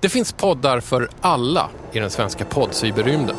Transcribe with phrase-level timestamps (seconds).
[0.00, 3.36] Det finns poddar för alla i den svenska poddcyberrymden.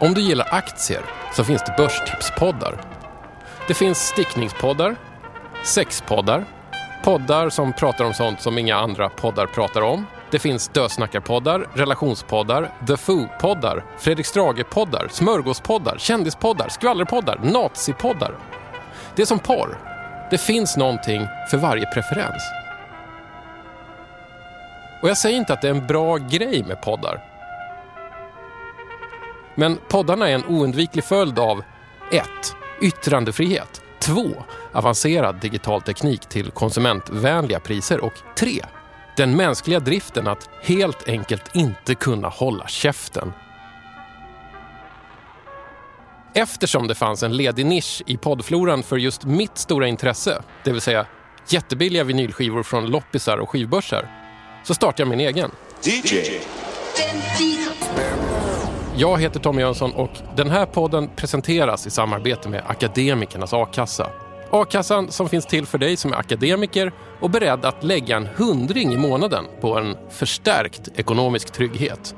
[0.00, 1.02] Om du gillar aktier
[1.34, 2.80] så finns det börstipspoddar.
[3.68, 4.96] Det finns stickningspoddar,
[5.64, 6.44] sexpoddar,
[7.04, 10.06] poddar som pratar om sånt som inga andra poddar pratar om.
[10.30, 18.34] Det finns dösnackarpoddar, relationspoddar, The Foo-poddar, Fredrik Strage-poddar, smörgåspoddar, kändispoddar, skvallerpoddar, nazipoddar.
[19.14, 19.78] Det är som porr.
[20.30, 22.65] Det finns någonting för varje preferens.
[25.02, 27.24] Och jag säger inte att det är en bra grej med poddar.
[29.54, 31.62] Men poddarna är en oundviklig följd av
[32.12, 32.24] 1.
[32.80, 33.82] Yttrandefrihet.
[33.98, 34.22] 2.
[34.72, 38.00] Avancerad digital teknik till konsumentvänliga priser.
[38.00, 38.50] Och 3.
[39.16, 43.32] Den mänskliga driften att helt enkelt inte kunna hålla käften.
[46.34, 50.80] Eftersom det fanns en ledig nisch i poddfloran för just mitt stora intresse, det vill
[50.80, 51.06] säga
[51.48, 54.25] jättebilliga vinylskivor från loppisar och skivbörsar,
[54.66, 55.50] så startade jag min egen.
[55.82, 56.40] DJ.
[58.96, 64.10] Jag heter Tommy Jönsson och den här podden presenteras i samarbete med Akademikernas A-kassa.
[64.50, 68.92] A-kassan som finns till för dig som är akademiker och beredd att lägga en hundring
[68.92, 72.14] i månaden på en förstärkt ekonomisk trygghet.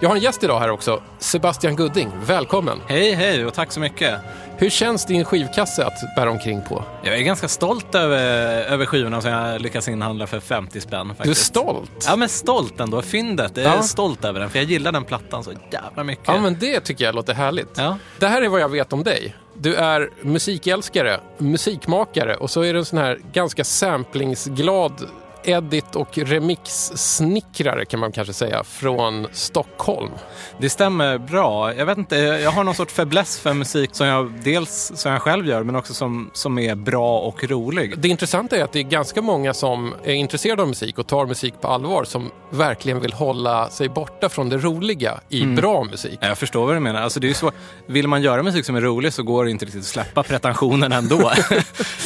[0.00, 2.12] Jag har en gäst idag här också, Sebastian Gudding.
[2.26, 2.80] Välkommen!
[2.86, 4.20] Hej, hej och tack så mycket.
[4.56, 6.84] Hur känns din skivkasse att bära omkring på?
[7.02, 8.18] Jag är ganska stolt över,
[8.64, 11.08] över skivorna som jag lyckas inhandla för 50 spänn.
[11.08, 11.24] Faktiskt.
[11.24, 12.06] Du är stolt?
[12.06, 13.02] Ja, men stolt ändå.
[13.02, 13.56] Fyndet.
[13.56, 13.82] Jag är ja.
[13.82, 16.28] stolt över den, för jag gillar den plattan så jävla mycket.
[16.28, 17.78] Ja, men det tycker jag låter härligt.
[17.78, 17.98] Ja.
[18.18, 19.36] Det här är vad jag vet om dig.
[19.54, 25.08] Du är musikälskare, musikmakare och så är du en sån här ganska samplingsglad
[25.44, 30.10] edit och remix-snickrare kan man kanske säga från Stockholm.
[30.58, 31.74] Det stämmer bra.
[31.74, 35.22] Jag vet inte, jag har någon sorts fäbless för musik som jag dels som jag
[35.22, 37.98] själv gör men också som, som är bra och rolig.
[37.98, 41.26] Det intressanta är att det är ganska många som är intresserade av musik och tar
[41.26, 45.54] musik på allvar som verkligen vill hålla sig borta från det roliga i mm.
[45.54, 46.18] bra musik.
[46.20, 47.02] Jag förstår vad du menar.
[47.02, 47.52] Alltså det är så,
[47.86, 50.92] vill man göra musik som är rolig så går det inte riktigt att släppa pretensionen
[50.92, 51.32] ändå.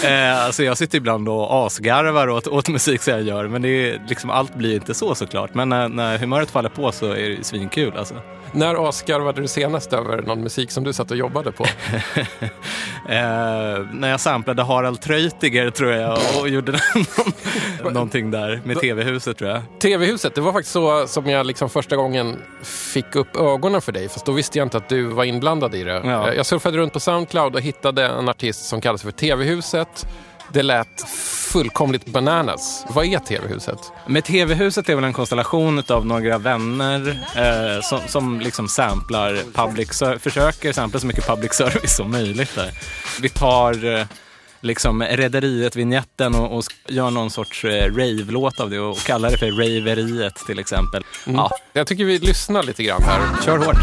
[0.05, 3.49] Eh, alltså jag sitter ibland och asgarvar åt, åt musik som jag gör.
[3.49, 5.55] Men det är, liksom, allt blir inte så såklart.
[5.55, 7.93] Men när, när humöret faller på så är det svinkul.
[7.97, 8.15] Alltså.
[8.53, 11.65] När asgarvade du senast över någon musik som du satt och jobbade på?
[13.09, 19.39] eh, när jag samplade Harald Treutiger tror jag och gjorde någon, någonting där med TV-huset
[19.39, 19.63] tror jag.
[19.79, 24.09] TV-huset, det var faktiskt så som jag liksom första gången fick upp ögonen för dig.
[24.09, 26.03] Fast då visste jag inte att du var inblandad i det.
[26.05, 26.35] Ja.
[26.35, 30.07] Jag surfade runt på Soundcloud och hittade en artist som kallades för TV-huset.
[30.53, 31.09] Det lät
[31.53, 32.85] fullkomligt bananas.
[32.89, 33.79] Vad är TV-huset?
[34.07, 40.03] Med TV-huset är väl en konstellation av några vänner eh, som, som liksom samplar public
[40.23, 42.55] försöker sampla så mycket public service som möjligt.
[42.55, 42.71] Där.
[43.21, 44.07] Vi tar eh,
[44.61, 49.51] liksom Rederiet-vinjetten och, och gör någon sorts eh, rave-låt av det och kallar det för
[49.51, 51.05] Raveriet till exempel.
[51.27, 51.37] Mm.
[51.37, 51.51] Ja.
[51.73, 53.21] Jag tycker vi lyssnar lite grann här.
[53.45, 53.77] Kör hårt.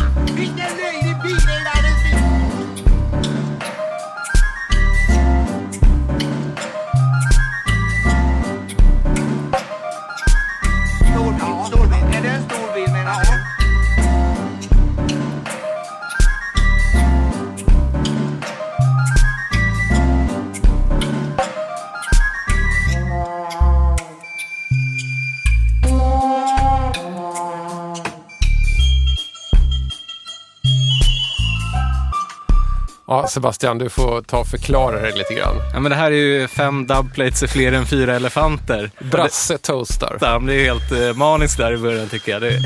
[33.16, 35.56] Ja, Sebastian, du får ta och förklara det lite grann.
[35.74, 38.92] Ja, men det här är ju fem dubplates är fler än fyra elefanter.
[39.00, 40.18] Brasse toastar.
[40.48, 42.42] Det är helt eh, maniskt där i början tycker jag.
[42.42, 42.50] Det...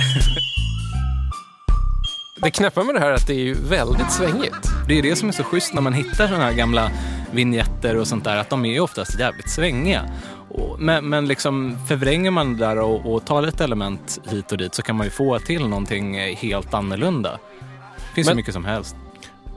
[2.42, 4.72] det knäppa med det här är att det är ju väldigt svängigt.
[4.88, 6.92] Det är det som är så schysst när man hittar sådana här gamla
[7.32, 10.04] vignetter och sånt där, att de är oftast jävligt svängiga.
[10.78, 14.76] Men, men liksom förvränger man det där och, och tar lite element hit och dit
[14.76, 17.32] så kan man ju få till någonting helt annorlunda.
[17.32, 18.96] Det finns men, så mycket som helst.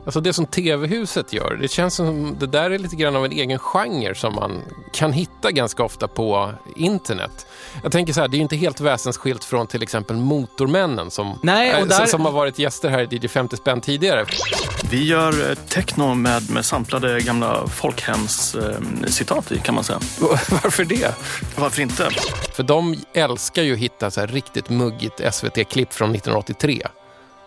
[0.05, 3.33] Alltså det som TV-huset gör, det känns som det där är lite grann av en
[3.33, 7.47] egen genre som man kan hitta ganska ofta på internet.
[7.83, 11.83] Jag tänker så här, det är inte helt väsensskilt från till exempel Motormännen som, Nej,
[11.83, 12.07] och där...
[12.07, 14.27] som har varit gäster här i DJ 50 spänn tidigare.
[14.91, 20.01] Vi gör eh, techno med, med samplade gamla folkhemscitat eh, i kan man säga.
[20.51, 21.15] Varför det?
[21.57, 22.09] Varför inte?
[22.53, 26.87] För de älskar ju att hitta så här riktigt muggigt SVT-klipp från 1983.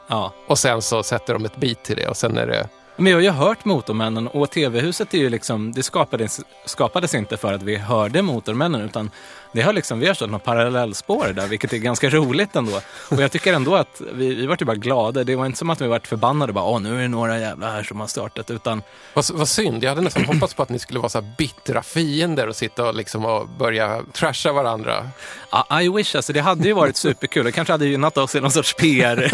[0.07, 0.33] Ja.
[0.47, 2.69] Och sen så sätter de ett beat till det och sen är det...
[2.97, 7.37] Men jag har ju hört Motormännen och TV-huset är ju liksom, det skapades, skapades inte
[7.37, 9.11] för att vi hörde Motormännen utan
[9.55, 12.81] det har liksom, vi har kört något parallellspår där, vilket är ganska roligt ändå.
[13.09, 15.23] Och jag tycker ändå att vi, vi var ju bara glada.
[15.23, 17.71] Det var inte som att vi varit förbannade bara, åh nu är det några jävla
[17.71, 18.81] här som har startat, utan
[19.13, 21.83] Vad, vad synd, jag hade nästan hoppats på att ni skulle vara så här bittra
[21.83, 25.09] fiender och sitta och, liksom och börja trasha varandra.
[25.51, 27.45] Ja, I wish, alltså det hade ju varit superkul.
[27.45, 29.31] Det kanske hade gynnat oss i någon sorts PR,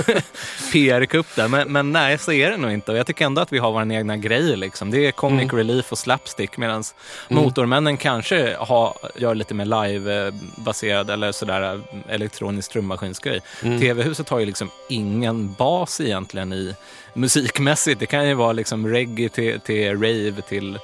[0.71, 1.47] PR-kupp där.
[1.47, 2.91] Men, men nej, så är det nog inte.
[2.91, 4.57] Och jag tycker ändå att vi har vår egna grej.
[4.57, 4.91] Liksom.
[4.91, 6.57] Det är comic relief och slapstick.
[6.57, 6.83] Medan
[7.29, 9.65] Motormännen kanske har, gör lite mer
[10.11, 13.41] live-baserad eller sådär elektronisk trummaskinsgrej.
[13.61, 16.75] TV-huset har ju liksom ingen bas egentligen i
[17.13, 17.99] musikmässigt.
[17.99, 20.79] Det kan ju vara liksom reggae till, till rave till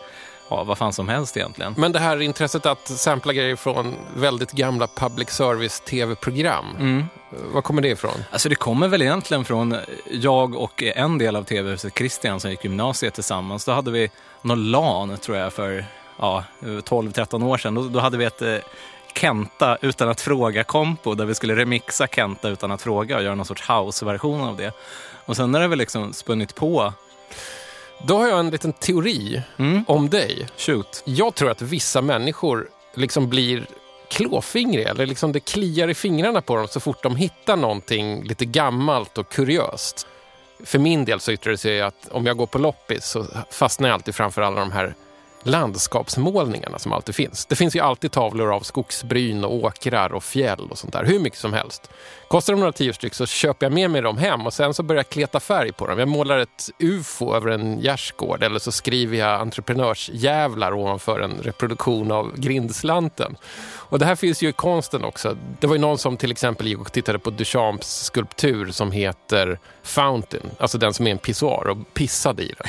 [0.50, 1.76] ja, vad fan som helst egentligen.
[1.78, 6.66] Men det här intresset att sampla grejer från väldigt gamla public service tv-program,
[7.54, 8.24] var kommer det ifrån?
[8.32, 9.76] Alltså det kommer väl egentligen från
[10.12, 13.66] jag och en del av TV-huset, Christian, som gick gymnasiet tillsammans.
[13.66, 14.10] Då hade vi
[14.42, 15.86] någon LAN, tror jag, för
[16.20, 17.76] ja, 12-13 år sedan.
[17.76, 18.58] Då, då hade vi ett eh,
[19.20, 23.46] Kenta utan att fråga-kompo där vi skulle remixa Kenta utan att fråga och göra någon
[23.46, 24.72] sorts house-version av det.
[25.26, 26.94] Och sen har det väl liksom spunnit på.
[28.08, 29.42] Då har jag en liten teori
[29.88, 30.48] om dig.
[30.58, 31.04] Shoot.
[31.06, 33.68] Jag tror att vissa människor liksom blir
[34.10, 38.46] klåfingriga, eller liksom det kliar i fingrarna på dem så fort de hittar någonting lite
[38.46, 40.08] gammalt och kuriöst.
[40.66, 43.90] För min del så yttrar det sig att om jag går på loppis så fastnar
[43.90, 44.96] jag alltid framför alla de här
[45.48, 47.46] landskapsmålningarna som alltid finns.
[47.46, 51.20] Det finns ju alltid tavlor av skogsbryn och åkrar och fjäll och sånt där, hur
[51.20, 51.90] mycket som helst.
[52.28, 54.84] Kostar de några tio styck så köper jag med mig dem hem och sen så
[54.84, 56.00] börjar jag kleta färg på dem.
[56.00, 62.12] Jag målar ett ufo över en gärdsgård eller så skriver jag entreprenörsjävlar ovanför en reproduktion
[62.12, 63.36] av grindslanten.
[63.90, 65.38] Och det här finns ju i konsten också.
[65.60, 69.60] Det var ju någon som till exempel gick och tittade på Duchamps skulptur som heter
[69.84, 72.68] Fountain, alltså den som är en pissoar och pissade i den.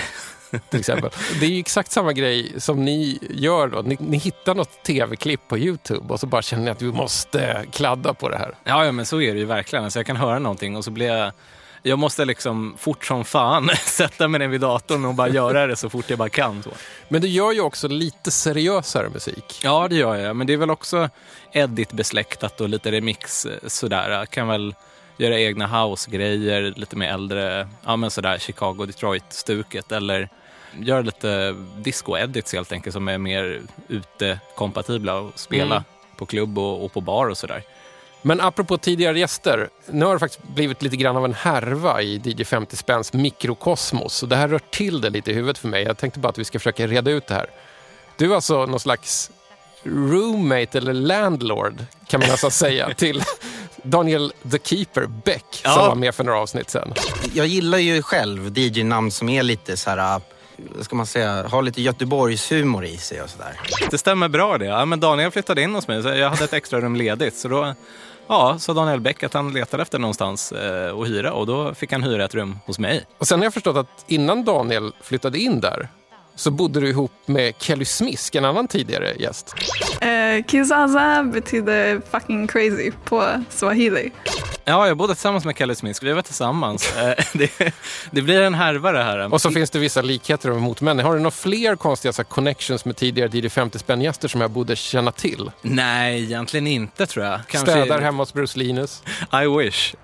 [0.71, 1.11] till exempel.
[1.41, 3.83] Det är ju exakt samma grej som ni gör då.
[3.83, 7.65] Ni, ni hittar något tv-klipp på Youtube och så bara känner ni att vi måste
[7.73, 8.55] kladda på det här.
[8.65, 9.85] Ja, ja, men så är det ju verkligen.
[9.85, 11.33] Alltså jag kan höra någonting och så blir jag...
[11.83, 15.77] Jag måste liksom fort som fan sätta mig ner vid datorn och bara göra det
[15.77, 16.63] så fort jag bara kan.
[16.63, 16.71] Så.
[17.09, 19.61] Men du gör ju också lite seriösare musik.
[19.63, 20.37] Ja, det gör jag.
[20.37, 21.09] Men det är väl också
[21.53, 24.11] edit-besläktat och lite remix eh, sådär.
[24.11, 24.75] Jag kan väl
[25.19, 29.93] göra egna house-grejer, lite mer äldre, ja men sådär Chicago-Detroit-stuket.
[29.93, 30.29] Eller
[30.81, 35.85] göra lite disco-edits helt enkelt som är mer ute-kompatibla och spela Mm.
[36.17, 37.63] på klubb och, och på bar och sådär.
[38.23, 42.21] Men apropå tidigare gäster, nu har det faktiskt blivit lite grann av en härva i
[42.25, 44.23] DJ 50 spänns mikrokosmos.
[44.23, 45.83] Och det här rör till det lite i huvudet för mig.
[45.83, 47.47] Jag tänkte bara att vi ska försöka reda ut det här.
[48.17, 49.31] Du är alltså någon slags
[49.83, 53.23] roommate eller landlord, kan man nästan säga, till
[53.83, 55.89] Daniel the Keeper Beck som Ja.
[55.89, 56.95] var med för några avsnitt sen.
[57.35, 60.21] Jag gillar ju själv DJ-namn som är lite så här,
[60.81, 63.61] ska man säga, har lite Göteborgshumor i sig och sådär.
[63.91, 64.65] Det stämmer bra det.
[64.65, 67.37] Ja, men Daniel flyttade in hos mig, så jag hade ett extra rum ledigt.
[67.37, 67.75] Så då
[68.27, 71.93] ja, sa Daniel Bäck att han letade efter någonstans eh, att hyra och då fick
[71.93, 73.07] han hyra ett rum hos mig.
[73.19, 75.89] Och sen har jag förstått att innan Daniel flyttade in där
[76.39, 79.55] så bodde du ihop med Kelly Smisk, en annan tidigare gäst.
[80.01, 84.11] Eh, Kizaza betyder fucking crazy på swahili.
[84.65, 86.05] Ja, jag bodde tillsammans med Kelly Smith.
[86.05, 86.95] Vi var tillsammans.
[86.99, 87.73] Eh, det,
[88.11, 89.33] det blir en härva det här.
[89.33, 91.07] Och så finns det vissa likheter med Motmännen.
[91.07, 94.51] Har du några fler konstiga så här, connections med tidigare DJ 50 spänn-gäster som jag
[94.51, 95.51] borde känna till?
[95.63, 97.41] Nej, egentligen inte tror jag.
[97.49, 97.71] Kanske...
[97.71, 99.03] Städar hemma hos Bruce Linus.
[99.33, 99.95] I wish.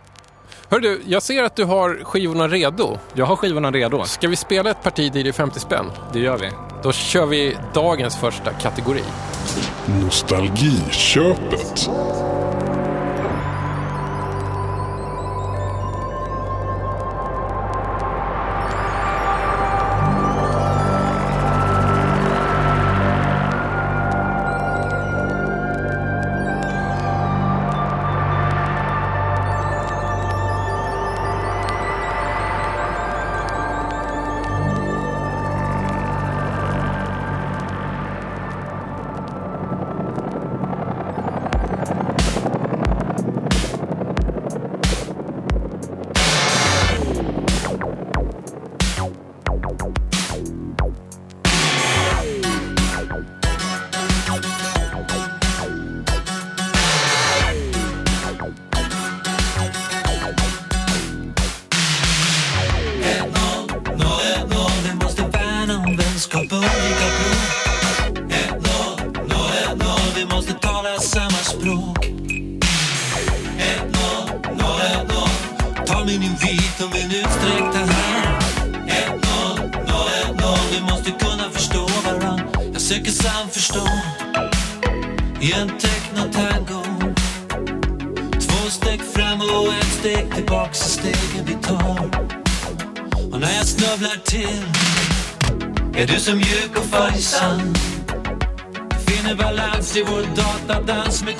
[0.74, 2.98] Hör du, jag ser att du har skivorna redo.
[3.12, 4.04] Jag har skivorna redo.
[4.04, 5.86] Ska vi spela ett parti DJ 50 spänn?
[6.12, 6.50] Det gör vi.
[6.82, 9.02] Då kör vi dagens första kategori.
[10.02, 11.90] Nostalgiköpet.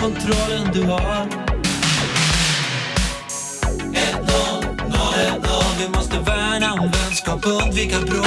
[0.04, 1.00] Kontrollen du har.
[1.00, 1.28] 1-0,
[4.88, 8.26] 0-1-0, vi måste värna om vänskap och undvika bråk.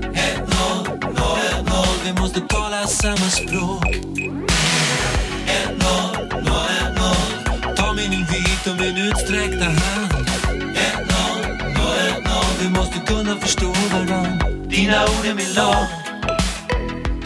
[0.00, 3.84] 1-0, 0-1-0, vi måste tala samma språk.
[3.84, 3.98] 1-0,
[6.30, 10.28] 0-1-0, ta min invit och min utsträckta hand.
[10.42, 14.38] 1-0, 0-1-0, vi måste kunna förstå varann.
[14.68, 15.86] Dina ord är min lag.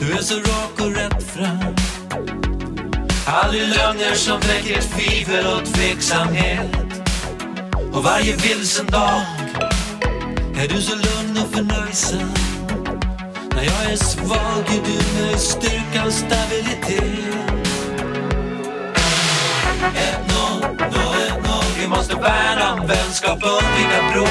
[0.01, 1.75] Du är så rak och rätt fram.
[3.35, 6.77] Aldrig lögner som väcker tvivel och tveksamhet.
[7.93, 9.21] Och varje vilsen dag
[10.57, 12.35] är du så lugn och förnöjsam.
[13.55, 17.03] När jag är svag är du med styrka och stabilitet.
[20.43, 24.29] 1-0, 0-1-0, vi måste värna om vänskap och undvika bråk.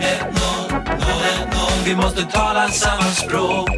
[0.00, 3.70] 1-0, 0-1-0, vi måste tala samma språk.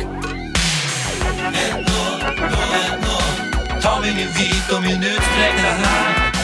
[4.02, 6.34] 1-0, 0-1-0, ta min invit och min utsträckta hand.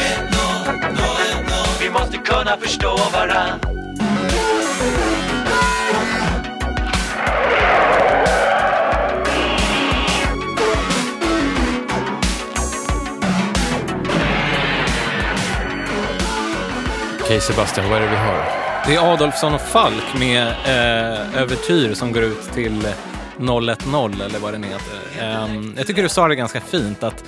[0.00, 3.60] 1-0, 0-1-0, vi måste kunna förstå varann.
[17.22, 18.44] Okej Sebastian, vad är det vi hör?
[18.86, 22.88] Det är Adolfsson och Falk med eh, Övertyr som går ut till
[23.38, 24.98] 010 eller vad den heter.
[25.18, 27.24] Eh, jag tycker du sa det ganska fint att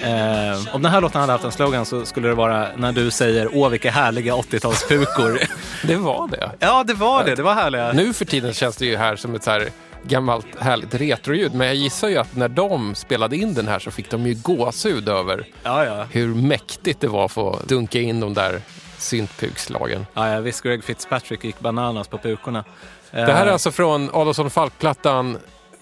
[0.00, 3.10] eh, om den här låten hade haft en slogan så skulle det vara när du
[3.10, 5.38] säger åh vilka härliga 80-talspukor.
[5.86, 6.50] Det var det.
[6.58, 7.92] ja det var det, det var härliga.
[7.92, 9.68] Nu för tiden känns det ju här som ett så här
[10.02, 11.54] gammalt härligt retroljud.
[11.54, 14.34] Men jag gissar ju att när de spelade in den här så fick de ju
[14.34, 16.06] gåshud över Ja, ja.
[16.10, 18.60] hur mäktigt det var att få dunka in de där
[18.98, 20.06] syntpukslagen.
[20.14, 22.64] Ja, ja, visst Greg Fitzpatrick gick bananas på pukorna.
[23.12, 25.38] Eh, Det här är alltså från Adolfsson Falk-plattan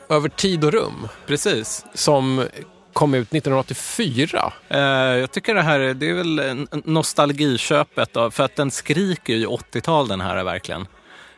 [0.08, 1.84] Över tid och rum Precis.
[1.94, 2.46] som
[2.92, 4.52] kom ut 1984.
[4.68, 9.34] Eh, jag tycker det här är- det är väl nostalgiköpet då, för att den skriker
[9.34, 10.86] ju 80-tal den här är verkligen.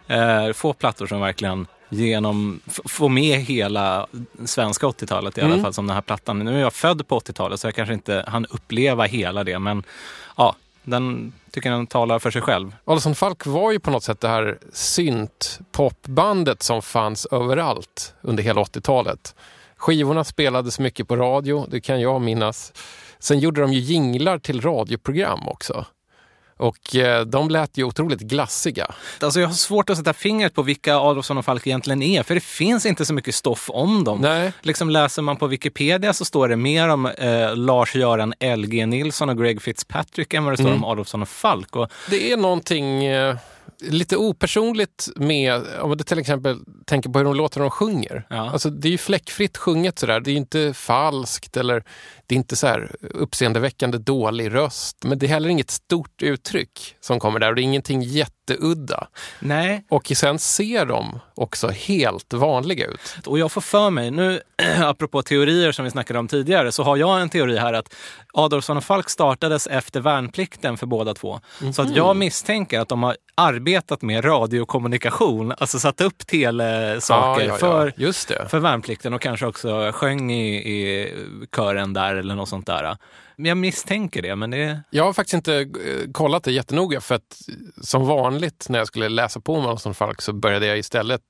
[0.07, 4.07] Eh, få plattor som verkligen genom, f- får med hela
[4.45, 5.63] svenska 80-talet i alla Mm.
[5.65, 6.39] fall som den här plattan.
[6.39, 9.83] Nu är jag född på 80-talet så jag kanske inte hann uppleva hela det men
[10.37, 12.77] ja, den tycker jag den talar för sig själv.
[12.85, 18.63] Alison Falk var ju på något sätt det här synt-popbandet som fanns överallt under hela
[18.63, 19.35] 80-talet.
[19.77, 22.73] Skivorna spelades mycket på radio, det kan jag minnas.
[23.19, 25.87] Sen gjorde de ju jinglar till radioprogram också.
[26.63, 28.87] Och eh, de lät ju otroligt glassiga.
[29.21, 32.35] Alltså jag har svårt att sätta fingret på vilka Adolfsson och Falk egentligen är för
[32.35, 34.19] det finns inte så mycket stoff om dem.
[34.21, 39.29] Nej, Liksom läser man på Wikipedia så står det mer om eh, Lars-Göran LG Nilsson
[39.29, 40.85] och Greg Fitzpatrick än vad det står Mm.
[40.85, 41.77] om Adolfsson och Falk.
[41.77, 43.37] Och, det är någonting eh,
[43.83, 48.27] lite opersonligt med, om du till exempel tänker på hur de låter när de sjunger.
[48.31, 48.51] Ja.
[48.51, 50.21] Alltså, det är ju fläckfritt sjunget sådär.
[50.21, 51.85] Det är inte falskt eller
[52.27, 54.97] det är inte så här uppseendeväckande dålig röst.
[55.05, 58.03] Men det är heller inget stort uttryck som kommer där och det är ingenting
[58.53, 59.07] jätteudda.
[59.41, 63.27] nej, Och sen ser de också helt vanliga ut.
[63.27, 64.41] och jag får för mig, nu
[64.83, 67.95] apropå teorier som vi snackade om tidigare, så har jag en teori här att
[68.35, 71.41] Adolfsson och Falk startades efter värnplikten för båda två.
[71.75, 77.47] Så att jag misstänker att de har arbetat med radiokommunikation, alltså satt upp telesaker Ja,
[77.47, 77.57] ja, ja.
[77.57, 78.49] för Just det.
[78.49, 81.15] för värnplikten och kanske också sjöng i, i
[81.57, 82.97] kören där eller något sånt där.
[83.37, 84.83] Jag misstänker det, men det...
[84.91, 87.39] Jag har faktiskt inte eh, kollat det jättenoga för att
[87.83, 91.23] som vanligt när jag skulle läsa på om Adolfsson Falk så började jag istället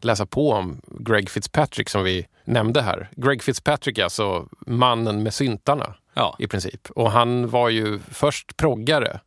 [0.00, 3.08] läsa på om Greg Fitzpatrick som vi nämnde här.
[3.16, 6.36] Greg Fitzpatrick är alltså mannen med syntarna Ja.
[6.38, 6.90] i princip.
[6.90, 9.20] Och han var ju först proggare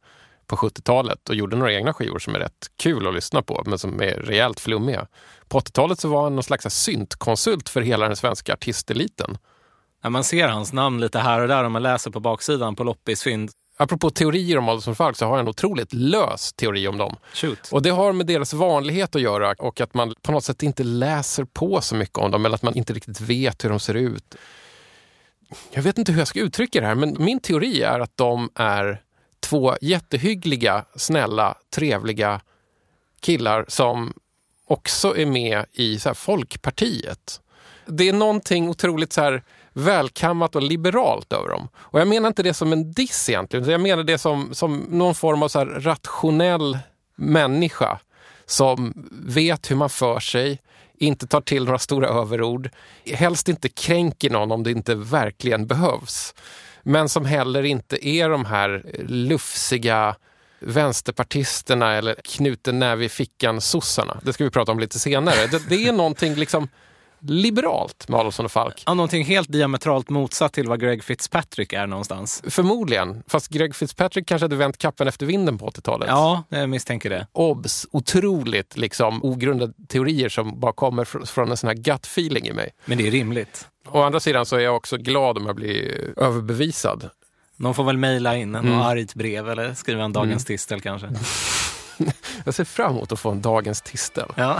[0.48, 3.80] på 70-talet och gjorde några egna skivor som är rätt kul att lyssna på men
[3.80, 5.08] som är rejält flummiga.
[5.48, 9.38] På 80-talet så var han någon slags syntkonsult för hela den svenska artisteliten.
[10.04, 12.84] Ja, man ser hans namn lite här och där om man läser på baksidan på
[12.84, 13.52] loppisfynd.
[13.78, 17.16] Apropå teorier om Adolfsson Falk så har jag en otroligt lös teori om dem.
[17.34, 17.70] Shoot.
[17.72, 20.84] Och det har med deras vanlighet att göra och att man på något sätt inte
[20.84, 23.94] läser på så mycket om dem eller att man inte riktigt vet hur de ser
[23.94, 24.36] ut.
[25.72, 28.50] Jag vet inte hur jag ska uttrycka det här men min teori är att de
[28.56, 29.02] är
[29.40, 32.42] två jättehyggliga, snälla, trevliga
[33.20, 34.14] killar som
[34.68, 37.42] också är med i så Folkpartiet.
[37.86, 39.44] Det är någonting otroligt så här
[39.74, 41.68] välkammat och liberalt över dem.
[41.76, 44.86] Och jag menar inte det som en diss egentligen, utan jag menar det som, som
[44.90, 46.78] någon form av så här rationell
[47.16, 48.00] människa
[48.46, 50.62] som vet hur man för sig,
[50.98, 52.70] inte tar till några stora överord,
[53.06, 56.34] helst inte kränker någon om det inte verkligen behövs.
[56.84, 60.16] Men som heller inte är de här lufsiga
[60.60, 64.18] vänsterpartisterna eller knuten näve i fickan-sossarna.
[64.24, 65.48] Det ska vi prata om lite senare.
[65.48, 66.68] Det, det är någonting liksom
[67.28, 68.84] liberalt med Adolfsson och Falk.
[68.86, 72.44] Ja, någonting helt diametralt motsatt till vad Greg Fitzpatrick är någonstans.
[72.48, 73.24] Förmodligen.
[73.28, 76.08] Fast Greg Fitzpatrick kanske hade vänt kappen efter vinden på 80-talet.
[76.10, 77.28] Ja, jag misstänker det.
[77.32, 77.88] Obs!
[77.92, 82.54] Otroligt liksom, ogrundade teorier som bara kommer fr- från en sån här gut feeling i
[82.54, 82.70] mig.
[82.86, 83.68] Men det är rimligt.
[83.92, 87.10] Å andra sidan så är jag också glad om jag blir överbevisad.
[87.56, 88.82] Någon får väl mejla in en Mm.
[88.82, 91.10] argt brev eller skriva en dagens tistel kanske.
[92.46, 94.30] Jag ser fram emot att få en dagens tistel.
[94.36, 94.60] Ja.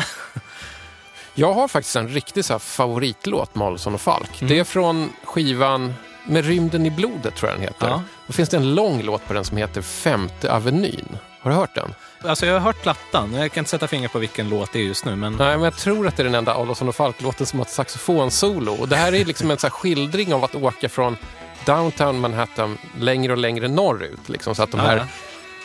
[1.36, 4.42] Jag har faktiskt en riktig så favoritlåt med Adolfsson och Falk.
[4.42, 4.54] Mm.
[4.54, 5.94] Det är från skivan
[6.26, 7.88] Med rymden i blodet tror jag den heter.
[7.88, 8.04] Ja.
[8.28, 11.18] Då finns det en lång låt på den som heter Femte Avenyn.
[11.42, 11.94] Har du hört den?
[12.26, 13.34] Alltså jag har hört plattan.
[13.34, 15.16] Jag kan inte sätta fingret på vilken låt det är just nu.
[15.16, 17.66] Men Nej, men jag tror att det är den enda Adolfsson och Falk-låten som har
[17.66, 18.74] ett saxofonsolo.
[18.74, 21.18] Och det här är liksom en så skildring av att åka från
[21.66, 24.30] downtown Manhattan längre och längre norrut.
[24.30, 25.06] Liksom, så att de här.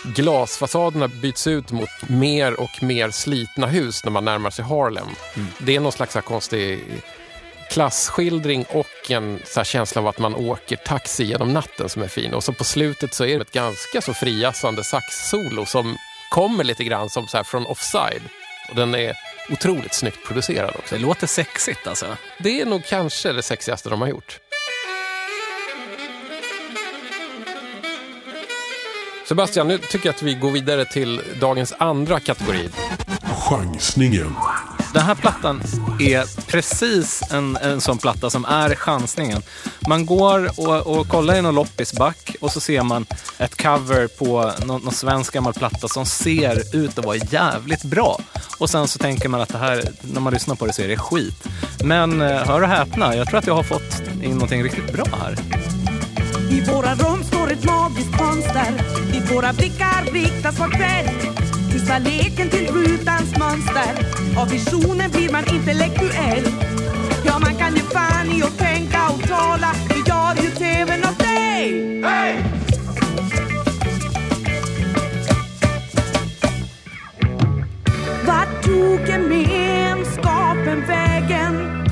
[0.05, 5.09] Glasfasaderna byts ut mot mer och mer slitna hus när man närmar sig Harlem.
[5.37, 5.49] Mm.
[5.59, 6.85] Det är någon slags konstig
[7.71, 12.35] klasskildring och en så känsla av att man åker taxi genom natten som är fin.
[12.35, 15.97] Och så på slutet så är det ett ganska så friassande saxsolo som
[16.31, 18.23] kommer lite grann som så här från offside.
[18.71, 19.15] Och den är
[19.51, 20.95] otroligt snyggt producerad också.
[20.95, 22.17] det låter sexigt alltså.
[22.39, 24.41] Det är nog kanske det sexigaste de har gjort.
[29.29, 32.69] Sebastian, nu tycker jag att vi går vidare till dagens andra kategori.
[33.49, 34.35] Chansningen.
[34.95, 35.63] Den här plattan
[36.01, 39.43] är precis en, en sån platta som är chansningen.
[39.89, 43.07] Man går och, och kollar i någon loppisback och så ser man
[43.39, 48.21] ett cover på någon, någon svensk gammal platta som ser ut att vara jävligt bra.
[48.59, 50.89] Och sen så tänker man att det här, när man lyssnar på det så är
[50.89, 51.49] det skit.
[51.85, 55.07] Men eh, hör och häpna, jag tror att jag har fått in någonting riktigt bra
[55.21, 55.37] här.
[56.51, 58.73] I våra rum står ett magiskt fönster
[59.13, 61.09] Dit våra blickar riktas var kväll
[61.73, 63.93] Tysta leken till rutans mönster
[64.39, 66.45] Av visionen blir man intellektuell.
[67.25, 69.75] Ja, man kan ju fan i att tänka och tala.
[69.89, 72.03] Det gör ju TVn åt dig?
[78.27, 81.85] Vart tog gemenskapen vägen?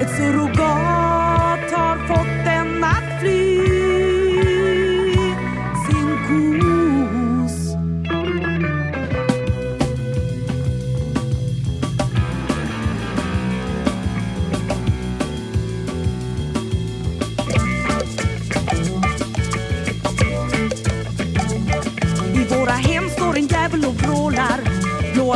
[0.00, 0.67] Ett surrogat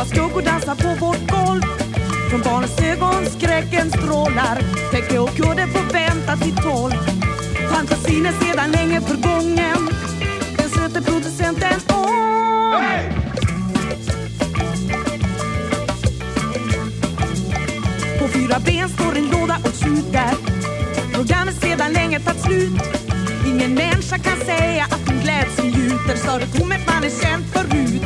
[0.03, 1.61] Blåa skuggor dansar på vårt golv.
[2.29, 4.57] Från barnens ögon skräcken strålar.
[4.91, 6.93] Täcke och kudde får vänta till tolv
[7.71, 9.89] Fantasin är sedan länge förgången.
[10.57, 12.83] Den sätter producenten om
[18.19, 20.33] På fyra ben står en låda och tjuter
[21.13, 22.81] Programmet sedan länge tagit slut.
[23.45, 28.02] Ingen människa kan säga att hon gläds och njuter Större tomhet man är känd förut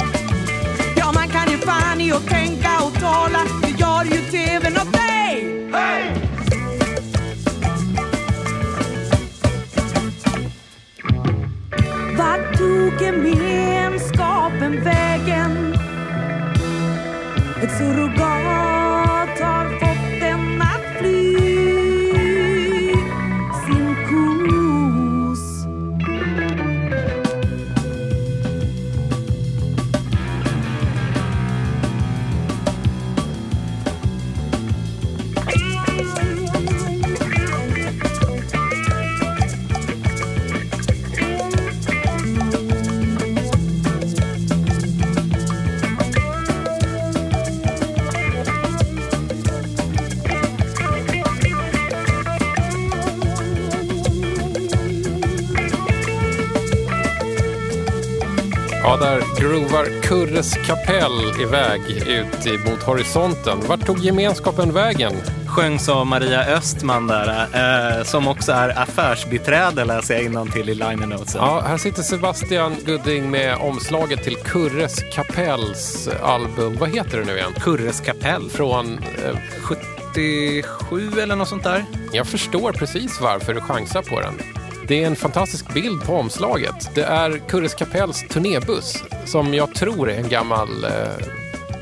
[1.67, 3.39] fan i att tänka och tala.
[3.61, 5.67] Det gör ju TVn åt dig.
[12.17, 15.73] Vart tog gemenskapen vägen?
[17.61, 18.86] Ett surrogat
[58.99, 63.57] Ja, där groovar Kurres kapell iväg ut mot horisonten.
[63.67, 65.13] Vart tog gemenskapen vägen?
[65.47, 67.47] Sjöngs av Maria Östman där,
[67.97, 71.41] eh, som också är affärsbiträde läser jag innantill i liner notesen.
[71.41, 76.77] Ja, här sitter Sebastian Gudding med omslaget till Kurres kapells album.
[76.79, 77.53] Vad heter det nu igen?
[77.59, 78.49] Kurres kapell.
[78.49, 78.99] Från...
[79.25, 79.37] Eh,
[80.13, 81.85] 77 eller något sånt där.
[82.11, 84.33] jag förstår precis varför du chansar på den.
[84.87, 86.89] Det är en fantastisk bild på omslaget.
[86.95, 90.91] Det är Kurres kapells turnébuss som jag tror är en gammal eh,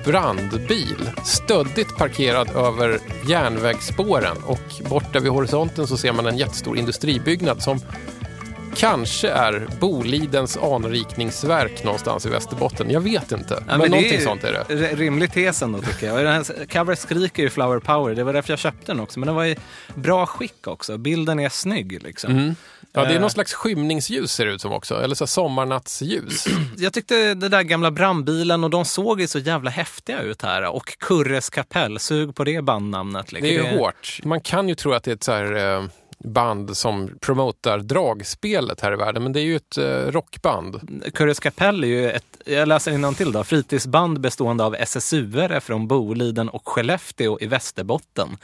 [0.05, 7.63] brandbil stöddigt parkerad över järnvägsspåren och borta vid horisonten så ser man en jättestor industribyggnad
[7.63, 7.79] som
[8.75, 12.89] kanske är Bolidens anrikningsverk någonstans i Västerbotten.
[12.89, 14.95] Jag vet inte, men, det någonting är sånt är det.
[14.95, 16.15] Rimlig tes ändå tycker jag.
[16.15, 18.15] Och Den här coveret skriker ju flower power.
[18.15, 19.19] Det var därför jag köpte den också.
[19.19, 19.57] Men den var i
[19.95, 20.97] bra skick också.
[20.97, 22.31] Bilden är snygg liksom.
[22.31, 22.55] Mm.
[22.95, 23.21] Ja, det är Eh.
[23.21, 26.45] någon slags skymningsljus ser det ut som också, eller så sommarnattsljus.
[26.77, 30.63] Jag tyckte det där gamla brandbilen och de såg ju så jävla häftiga ut här.
[30.63, 33.31] Och Kurres kapell, sug på det bandnamnet.
[33.31, 33.49] Liksom.
[33.49, 34.19] Det är ju hårt.
[34.23, 35.83] Man kan ju tro att det är ett så här, eh,
[36.19, 41.01] band som promotar dragspelet här i världen, men det är ju ett eh, rockband.
[41.13, 46.49] Kurres kapell är ju ett, jag läser till då, fritidsband bestående av SSU-are från Boliden
[46.49, 48.37] och Skellefteå i Västerbotten.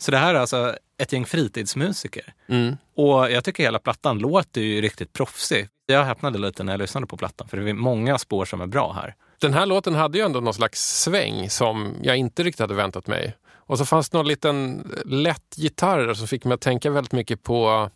[0.00, 2.34] Så det här är alltså ett gäng fritidsmusiker.
[2.48, 2.76] Mm.
[2.96, 5.68] Och jag tycker hela plattan låter ju riktigt proffsig.
[5.86, 8.66] Jag häpnade lite när jag lyssnade på plattan, för det är många spår som är
[8.66, 9.14] bra här.
[9.40, 13.06] Den här låten hade ju ändå någon slags sväng som jag inte riktigt hade väntat
[13.06, 13.36] mig.
[13.54, 17.42] Och så fanns det någon liten lätt gitarr som fick mig att tänka väldigt mycket
[17.42, 17.90] på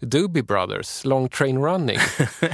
[0.00, 1.98] Doobie Brothers, Long Train Running.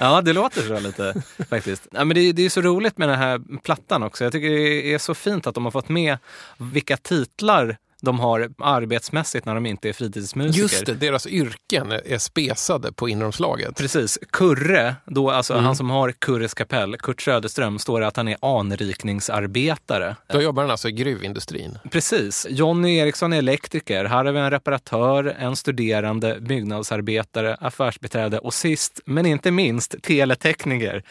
[0.00, 1.86] Ja, det låter så lite faktiskt.
[1.90, 4.24] Ja, men det, det är så roligt med den här plattan också.
[4.24, 6.18] Jag tycker det är så fint att de har fått med
[6.58, 10.62] vilka titlar de har arbetsmässigt när de inte är fritidsmusiker.
[10.62, 13.76] Just det, deras yrken är spesade på inneromslaget.
[13.76, 14.18] Precis.
[14.32, 15.64] Kurre, då alltså Mm.
[15.64, 20.16] han som har Kurres kapell, Kurt Söderström, står det att han är anrikningsarbetare.
[20.28, 21.78] Då jobbar han alltså i gruvindustrin.
[21.90, 22.46] Precis.
[22.50, 24.04] Jonny Eriksson är elektriker.
[24.04, 31.02] Här har vi en reparatör, en studerande, byggnadsarbetare, affärsbiträde och sist men inte minst teletekniker.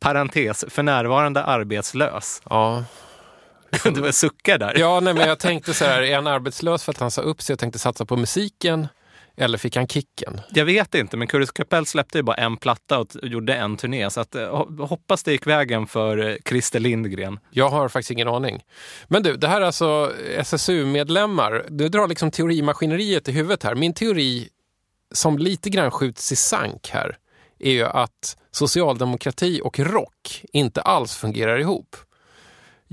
[0.00, 2.42] Parentes, för närvarande arbetslös.
[2.50, 2.84] Ja,
[3.84, 4.78] Du var suckar där.
[4.78, 7.42] ja nej, men jag tänkte så här, är han arbetslös för att han sa upp
[7.42, 8.88] sig och tänkte satsa på musiken?
[9.36, 10.40] Eller fick han kicken?
[10.50, 14.10] Jag vet inte, men Kurres kapell släppte ju bara en platta och gjorde en turné.
[14.10, 17.38] Så att, eh, ho- hoppas det gick vägen för eh, Christer Lindgren.
[17.50, 18.62] Jag har faktiskt ingen aning.
[19.08, 21.66] Men du, det här är alltså SSU-medlemmar.
[21.68, 23.74] Du drar liksom teorimaskineriet i huvudet här.
[23.74, 24.48] Min teori
[25.14, 27.16] som lite grann skjuts i sank här
[27.58, 31.96] är ju att socialdemokrati och rock inte alls fungerar ihop.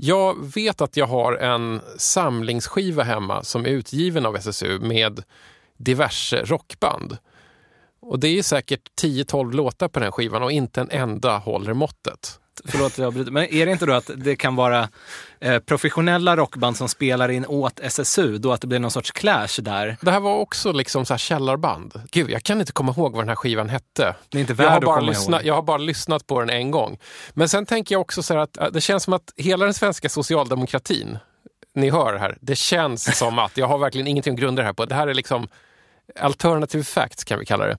[0.02, 5.22] Jag vet att jag har en samlingsskiva hemma som är utgiven av SSU med
[5.76, 7.16] diverse rockband.
[8.00, 12.39] Och det är säkert 10-12 låtar på den skivan och inte en enda håller måttet.
[12.64, 13.30] Förlåt att jag bryter.
[13.30, 14.88] Men är det inte då att det kan vara
[15.40, 19.60] eh, professionella rockband som spelar in åt SSU, då att det blir någon sorts clash
[19.62, 19.96] där?
[20.00, 22.02] Det här var också liksom så här källarband.
[22.10, 24.14] Gud, jag kan inte komma ihåg vad den här skivan hette.
[24.28, 26.50] Det är inte Jag värd har, att bara lyssnat, jag har bara lyssnat på den
[26.50, 26.98] en gång.
[27.30, 29.74] Men sen tänker jag också så här att äh, det känns som att hela den
[29.74, 31.18] svenska socialdemokratin,
[31.74, 34.72] ni hör här, det känns som att, jag har verkligen ingenting att grunda det här
[34.72, 35.48] på, det här är liksom
[36.16, 37.78] alternative facts kan vi kalla det.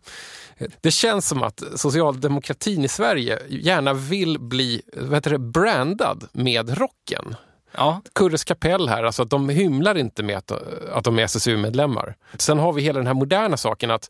[0.82, 6.78] Det känns som att socialdemokratin i Sverige gärna vill bli vad heter det, brandad med
[6.78, 7.36] rocken.
[7.72, 10.52] Ja, Kurres kapell här, alltså att de hymlar inte med att,
[10.92, 12.16] att de är SSU-medlemmar.
[12.38, 14.10] Sen har vi hela den här moderna saken att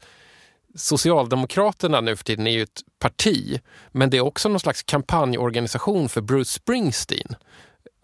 [0.75, 6.09] Socialdemokraterna nu för tiden är ju ett parti, men det är också någon slags kampanjorganisation
[6.09, 7.35] för Bruce Springsteen.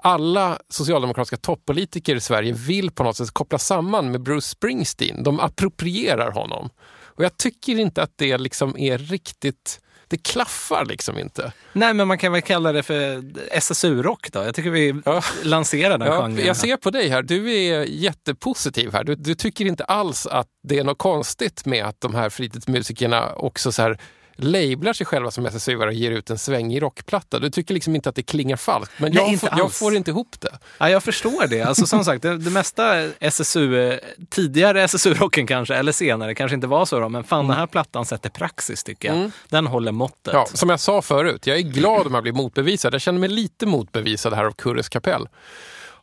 [0.04, 5.24] Alla socialdemokratiska toppolitiker i Sverige vill på något sätt koppla samman med Bruce Springsteen.
[5.24, 6.70] De approprierar honom.
[7.00, 9.80] Och jag tycker inte att det liksom är riktigt...
[10.10, 11.52] Det klaffar liksom inte.
[11.74, 14.40] nej men man kan väl kalla det för SSU-rock då.
[14.44, 15.22] Jag tycker vi Ja.
[15.44, 16.46] lanserar den Ja, genren.
[16.46, 19.04] jag ser på dig här, du är jättepositiv här.
[19.04, 23.34] Du, du tycker inte alls att det är något konstigt med att de här fritidsmusikerna
[23.36, 23.98] också så här
[24.38, 27.40] lablar sig själva som SSU och ger ut en svängig rockplatta.
[27.40, 28.94] Du tycker liksom inte att det klingar falskt.
[28.98, 30.60] Men Nej, jag, får, jag får inte ihop det.
[30.78, 31.62] Ja, jag förstår det.
[31.62, 36.86] Alltså, som sagt, det, det mesta SSU, tidigare SSU-rocken kanske, eller senare, kanske inte var
[36.86, 39.32] så då, men fan den här plattan sätter praxis tycker jag.
[39.50, 40.34] Den håller måttet.
[40.34, 42.94] Ja, som jag sa förut, jag är glad om jag blir motbevisad.
[42.94, 45.28] Jag känner mig lite motbevisad här av Kurres kapell.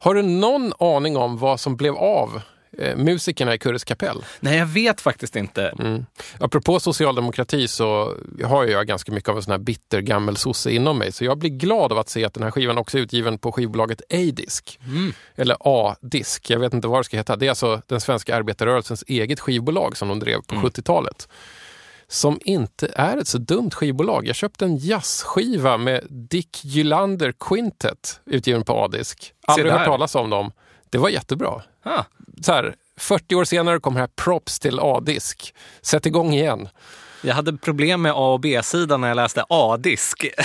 [0.04, 2.40] Har du någon aning om vad som blev av
[2.78, 4.24] eh, musikerna i Kurres kapell?
[4.40, 5.74] Nej, jag vet faktiskt inte.
[5.78, 6.06] Mm.
[6.38, 10.98] Apropå socialdemokrati så har jag ganska mycket av en sån här bitter gammel sosse inom
[10.98, 11.12] mig.
[11.12, 13.52] Så jag blir glad av att se att den här skivan också är utgiven på
[13.52, 14.78] skivbolaget A-disk.
[15.36, 17.36] Eller A-disk, jag vet inte vad det ska heta.
[17.36, 21.28] Det är alltså den svenska arbetarrörelsens eget skivbolag som de drev på 70-talet.
[22.08, 24.26] Som inte är ett så dumt skivbolag.
[24.26, 29.32] Jag köpte en jazzskiva med Dick Gylander Quintet utgiven på A-disk.
[29.46, 30.52] Aldrig hört talas om dem.
[30.90, 32.04] Det var jättebra Ah,
[32.42, 35.54] så här, 40 år senare kommer här props till A-disk.
[35.82, 36.68] Sätt igång igen.
[37.22, 40.26] jag hade problem med A och B-sidan när jag läste A-disk.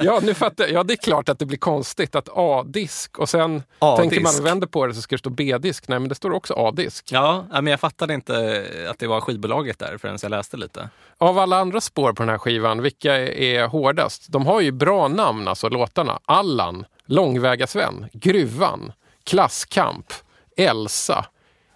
[0.00, 0.72] Ja, nu fattar jag.
[0.72, 3.62] Ja, det är klart att det blir konstigt att A-disk och sen
[3.98, 5.88] tänker man vänder på det så ska det stå B-disk.
[5.88, 7.12] Nej, men det står också A-disk.
[7.12, 10.88] ja, men jag fattade inte att det var skivbolaget där förrän jag läste lite.
[11.18, 14.26] Av alla andra spår på den här skivan, vilka är hårdast?
[14.28, 16.20] De har ju bra namn, alltså låtarna.
[16.24, 18.92] Allan, Långväga Sven, Gruvan,
[19.24, 20.12] Klasskamp,
[20.58, 21.26] Elsa,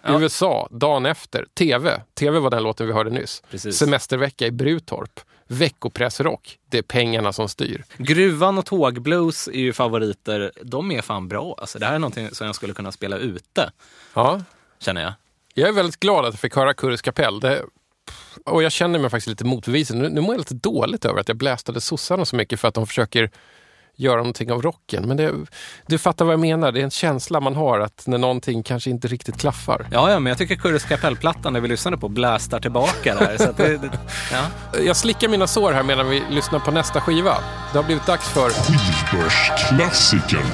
[0.05, 0.21] Ja.
[0.21, 2.01] USA, dagen efter, TV.
[2.13, 3.43] TV var den låten vi hörde nyss.
[3.51, 3.77] Precis.
[3.77, 5.19] Semestervecka i Brutorp.
[5.47, 6.57] Veckopressrock.
[6.69, 7.83] Det är pengarna som styr.
[7.97, 10.51] Gruvan och tågblues är ju favoriter.
[10.63, 11.55] De är fan bra.
[11.57, 13.71] Alltså, det här är någonting som jag skulle kunna spela ute,
[14.13, 14.41] Ja,
[14.79, 15.13] känner jag.
[15.53, 17.39] jag är väldigt glad att jag fick höra Kurres kapell.
[17.39, 17.63] Det,
[18.45, 19.97] och jag känner mig faktiskt lite motbevisad.
[19.97, 22.73] Nu, nu mår jag lite dåligt över att jag blästade sossarna så mycket för att
[22.73, 23.31] de försöker
[23.95, 25.07] göra någonting av rocken.
[25.07, 25.33] Men det,
[25.87, 26.71] du fattar vad jag menar.
[26.71, 29.87] Det är en känsla man har att när någonting kanske inte riktigt klaffar.
[29.91, 33.37] Ja, ja, men jag tycker Kurres kapellplattan, när vi lyssnade på, blästar tillbaka där.
[33.37, 33.89] Så att det, det,
[34.31, 34.45] ja.
[34.85, 37.37] Jag slickar mina sår här medan vi lyssnar på nästa skiva.
[37.71, 40.45] Det har blivit dags för Skivbörsklassikern.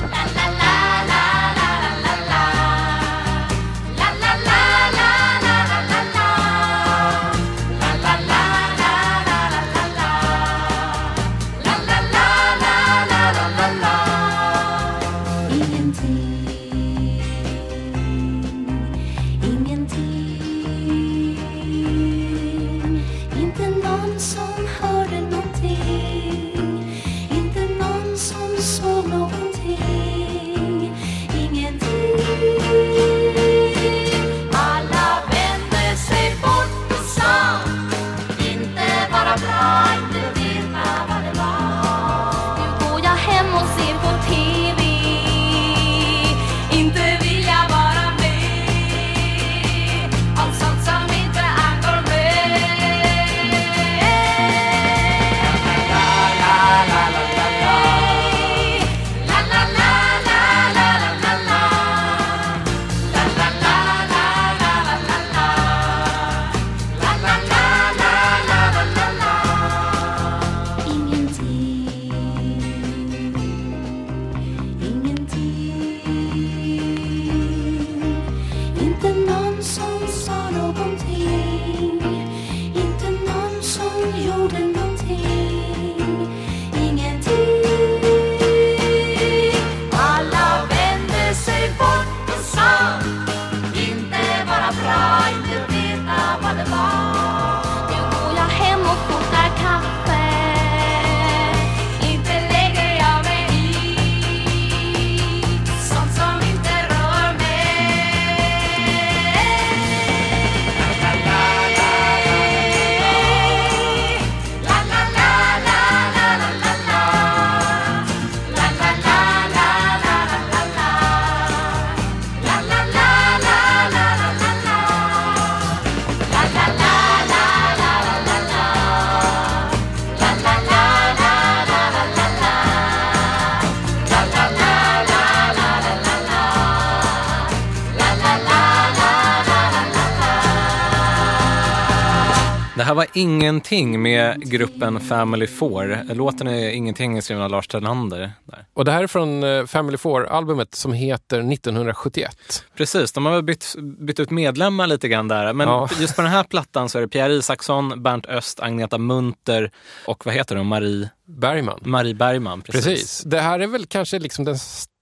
[142.79, 146.13] Det här var Ingenting med gruppen Family Four.
[146.13, 148.31] Låten är Ingenting skriven av Lars Terlander.
[148.45, 148.65] Där.
[148.73, 152.63] Och det här är från eh, Family Four-albumet som heter 1971.
[152.77, 155.53] Precis, de har väl bytt, bytt ut medlemmar lite grann där.
[155.53, 155.89] Men Ja.
[155.99, 159.71] just på den här plattan så är det Pierre Isaksson, Bernt Öst, Agneta Munter
[160.07, 160.67] och vad heter de?
[160.67, 161.79] Marie, Bergman.
[161.81, 162.61] Marie Bergman.
[162.61, 162.85] Precis.
[162.85, 163.23] Precis.
[163.25, 164.57] Det här är väl kanske liksom den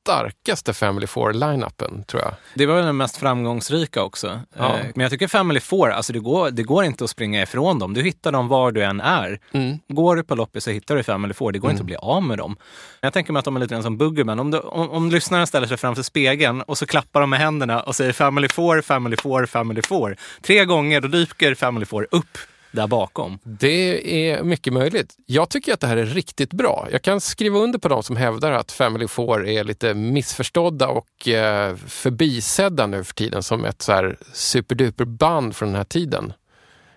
[0.08, 2.34] starkaste Family Four-line-upen, tror jag.
[2.54, 4.39] Det var den mest framgångsrika också.
[4.58, 4.78] Ja.
[4.78, 7.80] Eh, Men jag tycker Family Four, alltså det går, det går inte att springa ifrån
[7.80, 7.93] dem.
[7.93, 9.39] Du hittar dem var du än är.
[9.52, 9.80] Mm.
[9.88, 11.52] Går du på loppis så hittar du Family Four.
[11.52, 12.56] Det går inte att bli av med dem.
[13.02, 14.39] Jag tänker mig att de är lite grann som Boogerman.
[14.39, 17.82] Om, du, om, om lyssnaren ställer sig framför spegeln och så klappar de med händerna
[17.82, 20.15] och säger Family Four, Family Four, Family Four.
[20.41, 22.38] Tre gånger, då dyker Family Four upp
[22.78, 23.40] där bakom.
[23.44, 25.16] Det är mycket möjligt.
[25.26, 26.88] Jag tycker att det här är riktigt bra.
[26.92, 31.28] Jag kan skriva under på de som hävdar att Family Four är lite missförstådda och
[31.28, 36.34] eh, förbisedda nu för tiden som ett så här superduper band från den här tiden.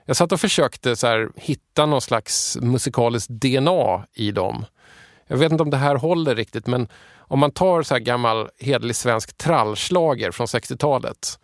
[0.04, 4.64] Jag satt och försökte så här, hitta någon slags musikaliskt DNA i dem.
[5.26, 6.88] Jag vet inte om det här håller riktigt, men
[7.18, 11.38] om man tar så här gammal hederlig svensk trallslager från 60-talet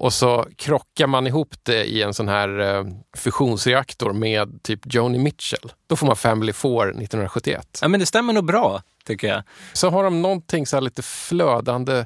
[0.00, 2.84] och så krockar man ihop det i en sån här eh,
[3.16, 5.72] fusionsreaktor med typ Joni Mitchell.
[5.86, 7.78] Då får man Family Four 1971.
[7.82, 9.42] Ja, men det stämmer nog bra, tycker jag.
[9.72, 12.04] Så har de någonting så här lite flödande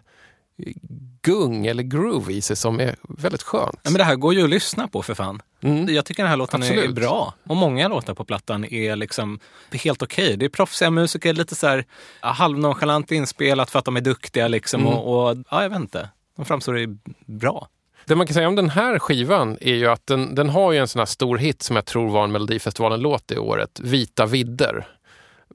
[1.22, 3.80] gung eller groove i sig som är väldigt skönt.
[3.82, 5.42] Ja, men det här går ju att lyssna på för fan.
[5.60, 5.94] Mm.
[5.94, 6.94] Jag tycker den här låten är, är Absolut.
[6.94, 7.34] bra.
[7.46, 9.40] Och många låtar på plattan är liksom
[9.72, 10.36] helt okej.
[10.36, 11.84] Det är proffsiga musiker, lite så här
[12.20, 14.80] halvnonchalant inspelat för att de är duktiga liksom.
[14.80, 14.92] Mm.
[14.92, 16.08] Och, och ja, jag vet inte.
[16.36, 17.68] De framstår ju bra.
[18.06, 20.78] Det man kan säga om den här skivan är ju att den, den har ju
[20.78, 24.86] en sån här stor hit som jag tror var en Melodifestivalen-låt det året, Vita vidder.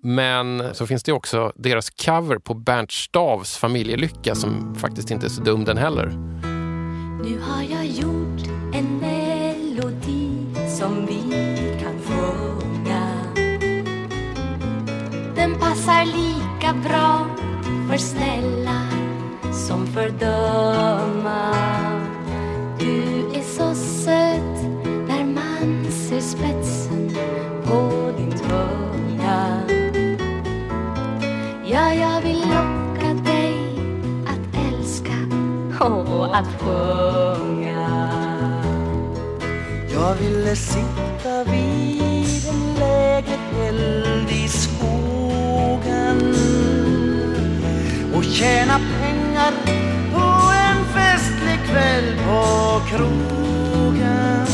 [0.02, 5.30] Men så finns det också deras cover på Bernt Stavs Familjelycka som faktiskt inte är
[5.30, 6.06] så dum den heller.
[7.24, 10.46] Nu har jag gjort en melodi
[10.80, 11.22] som vi
[11.82, 13.12] kan sjunga.
[15.36, 17.28] Den passar lika bra
[17.90, 18.82] för snälla
[19.68, 21.89] som för dumma.
[22.80, 24.64] Du är så söt
[25.08, 27.12] när man ser spetsen
[27.66, 29.62] på din tunga.
[31.66, 33.56] Ja, jag vill locka dig
[34.28, 35.18] att älska
[35.86, 38.10] och att sjunga.
[39.94, 46.36] Jag ville sitta vid en lägereld i skogen
[48.16, 49.54] och tjäna pengar
[50.14, 51.39] på en fest
[51.72, 54.48] kväll på krogen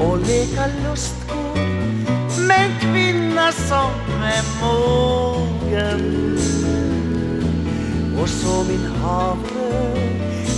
[0.00, 1.58] och leka lustgård
[2.48, 3.90] med en kvinna som
[4.22, 6.38] är mogen.
[8.22, 9.96] Och så min havre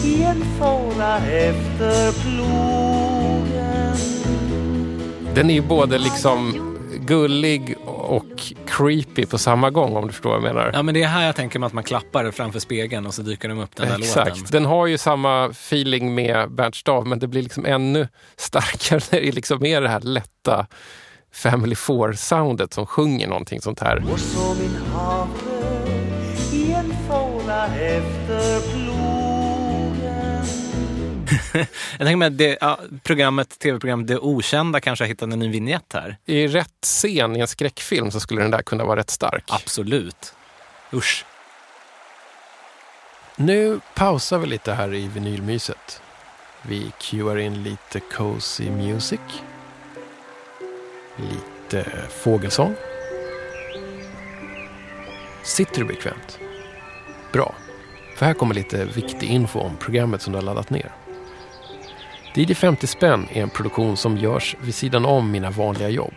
[0.05, 3.97] i en fåra efter plogen.
[5.35, 8.25] Den är ju både liksom gullig och
[8.67, 10.71] creepy på samma gång om du förstår vad jag menar.
[10.75, 13.23] Ja, men det är här jag tänker mig att man klappar framför spegeln och så
[13.23, 14.29] dyker de upp den där Exakt.
[14.29, 14.45] låten.
[14.51, 19.21] Den har ju samma feeling med Bernt Stav men det blir liksom ännu starkare när
[19.21, 20.67] det liksom är det här lätta
[21.33, 24.05] Family Four-soundet som sjunger någonting sånt här.
[24.13, 25.87] och så min havre
[26.53, 28.96] i en fåra efter plogen
[31.99, 35.49] Jag tänker mig att det, ja, programmet, tv-programmet Det Okända kanske har hittat en ny
[35.49, 36.17] vignett här.
[36.27, 39.45] I rätt scen i en skräckfilm så skulle den där kunna vara rätt stark.
[39.47, 40.35] Absolut.
[40.93, 41.25] Usch.
[43.37, 46.03] Nu pausar vi lite här i vinylmyset.
[46.63, 49.21] Vi cuear in lite cozy music.
[51.17, 52.75] Lite fågelsång.
[55.43, 56.39] Sitter du bekvämt?
[57.33, 57.55] Bra.
[58.17, 61.06] För här kommer lite viktig info om programmet som du har laddat ner.
[62.37, 66.13] DJ 50 spänn är en produktion som görs vid sidan om mina vanliga jobb.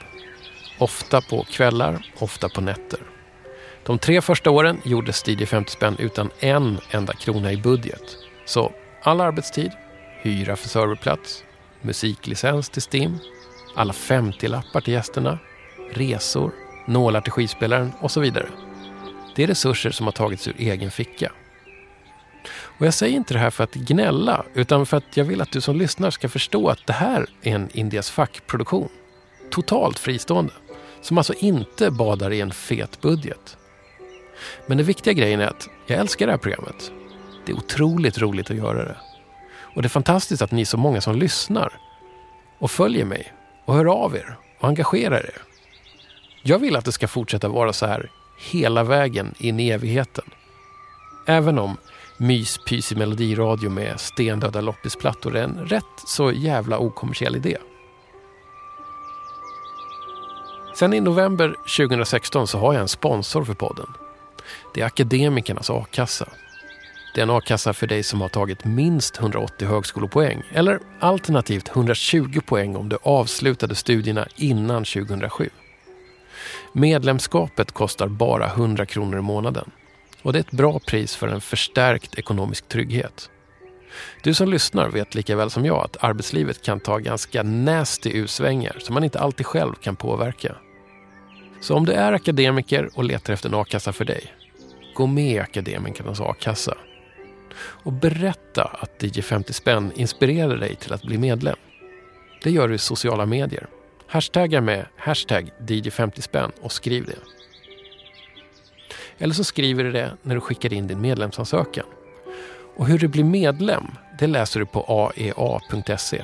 [0.78, 3.00] Ofta på kvällar, ofta på nätter.
[3.86, 8.18] De tre första åren gjordes DJ 50 spänn utan en enda krona i budget.
[8.46, 9.72] Så all arbetstid,
[10.22, 11.44] hyra för serverplats,
[11.82, 13.18] musiklicens till STIM,
[13.76, 15.40] alla 50-lappar till gästerna,
[15.92, 16.52] resor,
[16.88, 18.48] nålar till skivspelaren och så vidare.
[19.36, 21.32] Det är resurser som har tagits ur egen ficka.
[22.80, 25.52] Och jag säger inte det här för att gnälla, utan för att jag vill att
[25.52, 28.90] du som lyssnar ska förstå att det här är en Indias fack-produktion.
[29.50, 30.54] Totalt fristående.
[31.02, 33.58] Som alltså inte badar i en fet budget.
[34.68, 36.92] Men den viktiga grejen är att jag älskar det här programmet.
[37.46, 38.98] Det är otroligt roligt att göra det.
[39.76, 41.74] Och det är fantastiskt att ni är så många som lyssnar
[42.60, 43.34] och följer mig
[43.66, 45.42] och hör av er och engagerar er.
[46.44, 48.12] Jag vill att det ska fortsätta vara så här
[48.52, 50.26] hela vägen in i evigheten.
[51.28, 51.78] Även om
[52.20, 57.58] myspysig melodiradio med stendöda loppisplattor är en rätt så jävla okommersiell idé.
[60.76, 63.88] Sen i november 2016 så har jag en sponsor för podden.
[64.74, 66.30] Det är Akademikernas a-kassa.
[67.16, 72.40] Det är en a-kassa för dig som har tagit minst 180 högskolepoäng eller alternativt 120
[72.46, 75.50] poäng om du avslutade studierna innan 2007.
[76.74, 79.72] Medlemskapet kostar bara 100 kronor i månaden
[80.22, 83.30] och det är ett bra pris för en förstärkt ekonomisk trygghet.
[84.24, 88.78] Du som lyssnar vet lika väl som jag att arbetslivet kan ta ganska nasty utsvängar
[88.80, 90.56] som man inte alltid själv kan påverka.
[91.62, 94.34] Så om du är akademiker och letar efter en a-kassa för dig,
[94.94, 96.78] gå med i Akademikernas a-kassa.
[97.60, 101.56] Och berätta att DJ 50 spänn inspirerar dig till att bli medlem.
[102.44, 103.68] Det gör du i sociala medier.
[104.08, 107.39] Hashtagga med hashtag DJ 50 spänn och skriv det.
[109.20, 111.86] Eller så skriver du det när du skickar in din medlemsansökan.
[112.76, 113.88] Och hur du blir medlem,
[114.20, 116.24] det läser du på aea.se.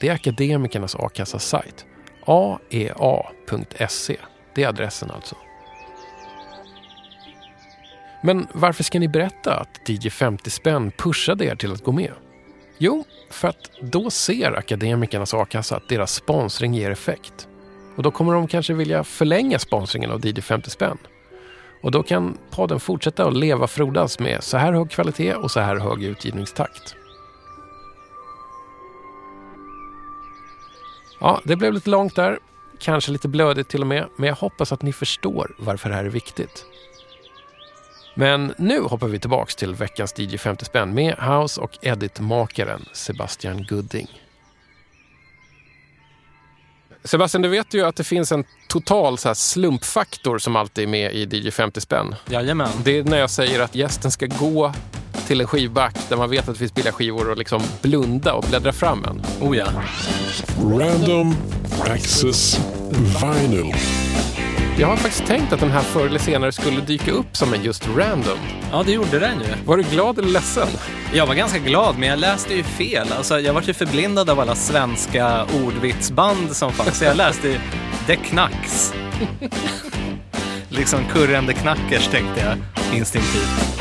[0.00, 1.86] Det är Akademikernas a-kassas sajt.
[2.26, 4.16] aea.se.
[4.54, 5.36] Det är adressen alltså.
[8.22, 12.12] Men varför ska ni berätta att DJ 50 spänn pushade er till att gå med?
[12.78, 17.48] Jo, för att då ser Akademikernas a-kassa att deras sponsring ger effekt.
[17.96, 20.98] Och då kommer de kanske vilja förlänga sponsringen av DJ 50 spänn.
[21.82, 25.60] Och då kan podden fortsätta att leva frodas med så här hög kvalitet och så
[25.60, 26.94] här hög utgivningstakt.
[31.20, 32.38] Ja, det blev lite långt där.
[32.80, 34.08] Kanske lite blödigt till och med.
[34.16, 36.64] Men jag hoppas att ni förstår varför det här är viktigt.
[38.14, 43.62] Men nu hoppar vi tillbaks till veckans DJ 50 spänn med house och edit-makaren Sebastian
[43.62, 44.08] Gudding.
[47.08, 50.88] Sebastian, du vet ju att det finns en total så här slumpfaktor som alltid är
[50.88, 52.14] med i DJ 50 spänn.
[52.30, 52.68] Jajamän.
[52.84, 54.72] Det är när jag säger att gästen ska gå
[55.26, 58.44] till en skivback där man vet att det finns billiga skivor och liksom blunda och
[58.48, 59.22] bläddra fram en.
[59.40, 59.66] Oh ja.
[60.62, 61.36] Random
[61.80, 63.74] Access Vinyl.
[64.80, 67.62] Jag har faktiskt tänkt att den här förr eller senare skulle dyka upp som en
[67.62, 68.38] just random.
[68.72, 69.64] Ja, det gjorde den ju.
[69.64, 70.68] Var du glad eller ledsen?
[71.14, 73.12] Jag var ganska glad, men jag läste ju fel.
[73.16, 76.98] Alltså, jag var ju förblindad av alla svenska ordvitsband som fanns.
[76.98, 77.58] Så jag läste ju
[78.06, 78.94] The Knacks.
[80.68, 82.56] liksom kurrande knackers tänkte jag
[82.98, 83.78] instinktivt.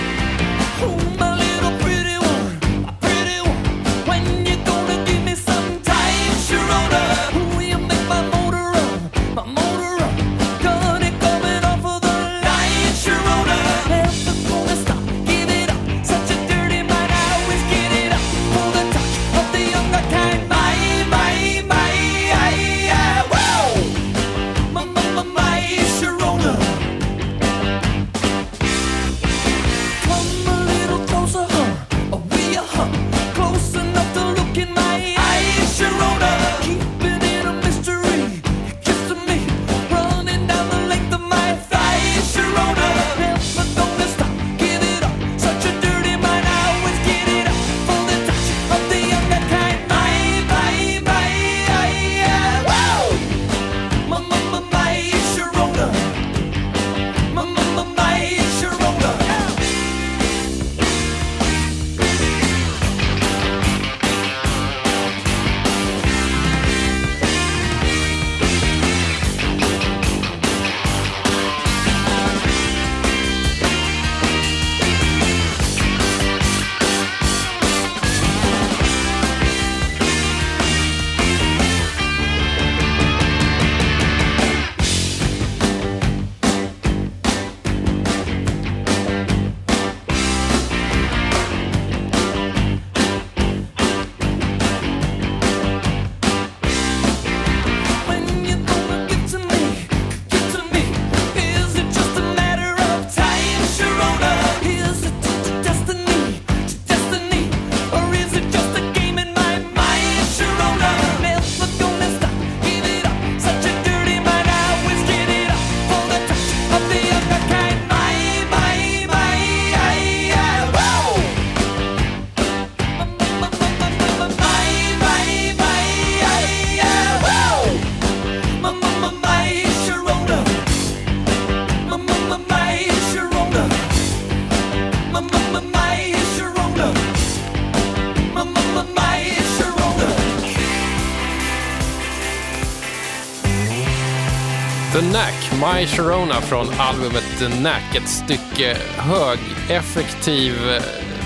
[145.76, 147.96] My Sharona från albumet The Knack.
[147.96, 150.54] Ett stycke högeffektiv,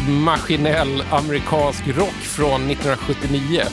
[0.10, 3.64] maskinell amerikansk rock från 1979.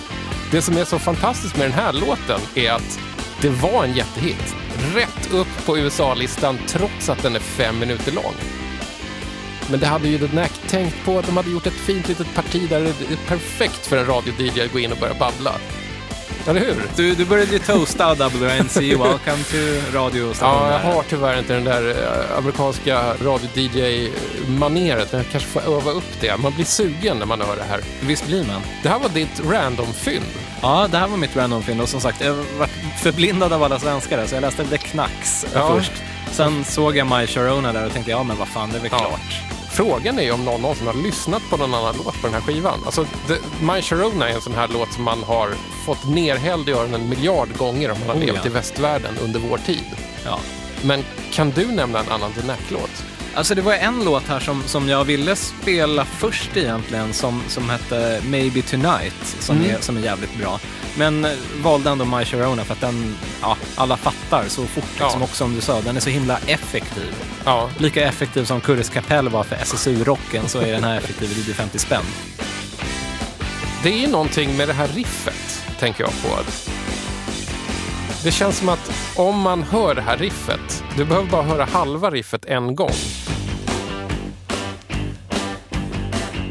[0.51, 3.01] Det som är så fantastiskt med den här låten är att
[3.41, 4.55] det var en jättehit.
[4.95, 8.35] Rätt upp på USA-listan trots att den är fem minuter lång.
[9.71, 11.23] Men det hade ju The Knack tänkt på.
[11.27, 14.73] De hade gjort ett fint litet parti där det är perfekt för en radio-DJ att
[14.73, 15.55] gå in och börja babbla.
[16.47, 16.83] Eller hur?
[16.97, 19.57] Du, du började ju toasta WNC, welcome to
[19.95, 20.73] radiostationen.
[20.73, 25.91] Ja, jag har tyvärr inte den där eh, amerikanska radio-DJ-maneret, men jag kanske får öva
[25.91, 26.37] upp det.
[26.37, 27.81] Man blir sugen när man hör det här.
[28.01, 28.61] Visst blir man.
[28.83, 30.25] Det här var ditt random-fynd.
[30.63, 32.67] Ja, det här var mitt random-fynd och som sagt, jag var
[33.03, 35.75] förblindad av alla svenskar där, så jag läste The Knacks Ja.
[35.77, 35.93] först.
[36.33, 38.91] Sen såg jag My Sharona där och tänkte, ja men vad fan, det är väl
[38.93, 38.99] Ja.
[38.99, 39.58] klart.
[39.79, 42.81] Frågan är om någon någonsin har lyssnat på någon annan låt på den här skivan.
[42.87, 45.51] Alltså, The, My Sharona är en sån här låt som man har
[45.87, 48.47] fått nerhälld i öronen en miljard gånger om man har Oh, levt ja.
[48.47, 49.85] i västvärlden under vår tid.
[50.25, 50.41] Ja.
[50.83, 52.91] Men kan du nämna en annan The Knack-låt?
[53.35, 57.71] Alltså det var en låt här som, som jag ville spela först egentligen som, som
[57.71, 59.71] hette Maybe Tonight som, Mm.
[59.71, 60.61] är, som är jävligt bra.
[60.99, 61.31] Men eh,
[61.63, 64.85] valde ändå My Sharona för att den, ja, alla fattar så fort.
[64.99, 65.05] Ja.
[65.05, 67.15] Liksom också som du sa, den är så himla effektiv.
[67.45, 71.55] Ja, Lika effektiv som Kurres Kapell var för SSU-rocken så är den här effektiv i
[71.55, 72.05] 50 spänn.
[73.83, 76.39] Det är någonting med det här riffet, tänker jag på.
[78.25, 82.11] Det känns som att om man hör det här riffet, du behöver bara höra halva
[82.11, 82.95] riffet en gång.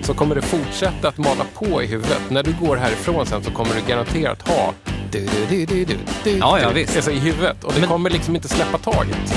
[0.08, 2.22] Så kommer det fortsätta att mala på i huvudet.
[2.30, 4.74] När du går härifrån sen så kommer du garanterat ha
[5.12, 6.95] du, du, du, du, du, du, Ja, ja, visst.
[6.95, 7.64] Alltså i huvudet.
[7.64, 9.34] Och det Men- kommer liksom inte släppa taget.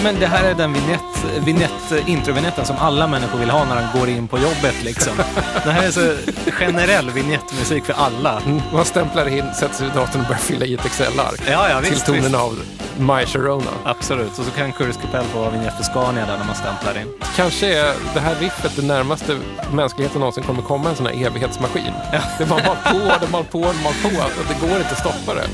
[0.00, 3.76] Ja, men det här är den vignett, vignett, introvinjetten som alla människor vill ha när
[3.76, 4.82] de går in på jobbet.
[4.82, 5.12] Liksom.
[5.64, 6.16] Det här är så
[6.52, 8.42] generell vignettmusik för alla.
[8.72, 11.40] Man stämplar in, sätter sig vid datorn och börjar fylla i ett Excel-ark.
[11.50, 12.34] Ja, ja, till tonen visst.
[12.34, 12.62] av
[12.98, 13.70] My Sharona.
[13.84, 14.38] Absolut.
[14.38, 17.08] Och så kan Curtis Capell få vara vignett för Scania där när man stämplar in.
[17.36, 19.36] Kanske är det här riffet det närmaste
[19.72, 21.92] mänskligheten någonsin kommer komma en sån här evighetsmaskin.
[22.38, 24.08] Det bara mal på, det mal på, det mal på.
[24.48, 25.46] Det går inte att stoppa det.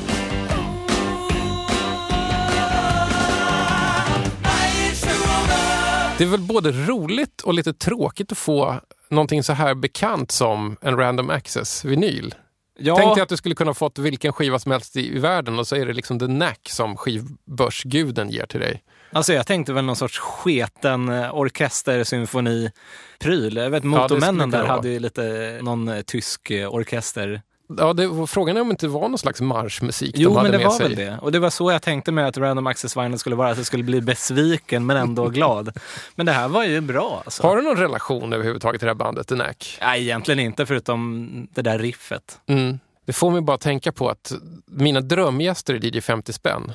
[6.19, 10.77] Det är väl både roligt och lite tråkigt att få någonting så här bekant som
[10.81, 12.35] en random access-vinyl.
[12.79, 12.97] Ja.
[12.97, 15.67] Tänk dig att du skulle kunna fått vilken skiva som helst i, i världen och
[15.67, 18.83] så är det liksom the knack som skivbörsguden ger till dig.
[19.12, 23.57] Alltså jag tänkte väl någon sorts sketen eh, orkestersymfoni-pryl.
[23.57, 27.43] Jag vet Ja, Motormännen skulle där kunna hade ju lite någon eh, tysk eh, orkester.
[27.79, 30.53] Ja, det, frågan är om det inte var någon slags marschmusik Jo, de hade men
[30.53, 30.89] det med var sig.
[30.89, 31.19] väl det.
[31.23, 33.51] Och det var så jag tänkte mig att Random Access Vinyl skulle vara.
[33.51, 35.77] Att jag skulle bli besviken men ändå glad.
[36.14, 37.43] Men det här var ju bra alltså.
[37.43, 39.79] Har du någon relation överhuvudtaget till det här bandet, The Knack?
[39.81, 42.39] Nej, egentligen inte förutom det där riffet.
[42.47, 42.79] Mm.
[43.07, 44.33] Det får mig bara tänka på att
[44.67, 46.73] mina drömgäster i DJ 50 spänn,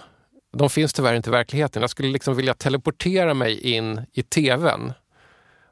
[0.57, 1.81] de finns tyvärr inte i verkligheten.
[1.81, 4.93] Jag skulle liksom vilja teleportera mig in i tvn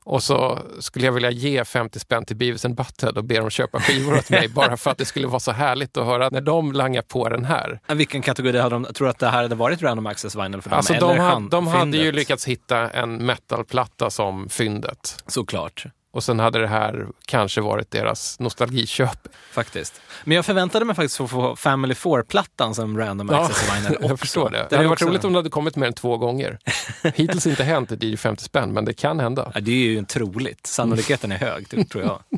[0.04, 3.50] och så skulle jag vilja ge 50 spänn till Beavis and Butthead och be dem
[3.50, 6.42] köpa skivor åt mig bara för att det skulle vara så härligt att höra när
[6.42, 7.80] de langar på den här.
[7.88, 8.84] Vilken kategori hade de?
[8.94, 10.78] Tror du att det här hade varit Random Access Vinyl för dem?
[10.78, 15.24] Alltså Eller de, hand- de hade ju lyckats hitta en metalplatta som fyndet.
[15.28, 15.86] Såklart.
[16.12, 19.28] Och sen hade det här kanske varit deras nostalgiköp.
[19.52, 20.02] Faktiskt.
[20.24, 24.08] Men jag förväntade mig faktiskt att få Family 4-plattan som Random Ja, Access Vinyl också.
[24.08, 24.58] jag förstår det.
[24.58, 26.60] Den Det hade är varit också- roligt om det hade kommit mer än två gånger.
[27.16, 29.52] Hittills inte hänt i DJ 50 spänn, men det kan hända.
[29.56, 30.68] Ja, det är ju troligt.
[30.68, 32.20] Sannolikheten är hög, det tror jag.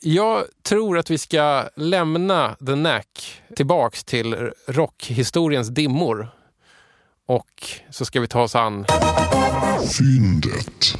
[0.00, 6.28] Jag tror att vi ska lämna The Knack tillbaks till rockhistoriens dimmor.
[7.26, 8.86] Och så ska vi ta oss an...
[9.98, 10.94] Fyndet.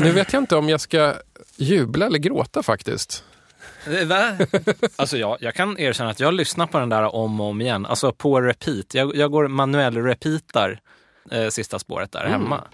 [0.00, 1.14] Nu vet jag inte om jag ska
[1.56, 3.24] jubla eller gråta faktiskt.
[3.86, 4.32] Eh, Va?
[4.96, 7.86] Alltså jag, jag kan erkänna att jag lyssnar på den där om och om igen.
[7.86, 8.94] Alltså på repeat.
[8.94, 10.80] Jag, jag går manuell repeatar
[11.30, 12.64] eh, sista spåret där hemma.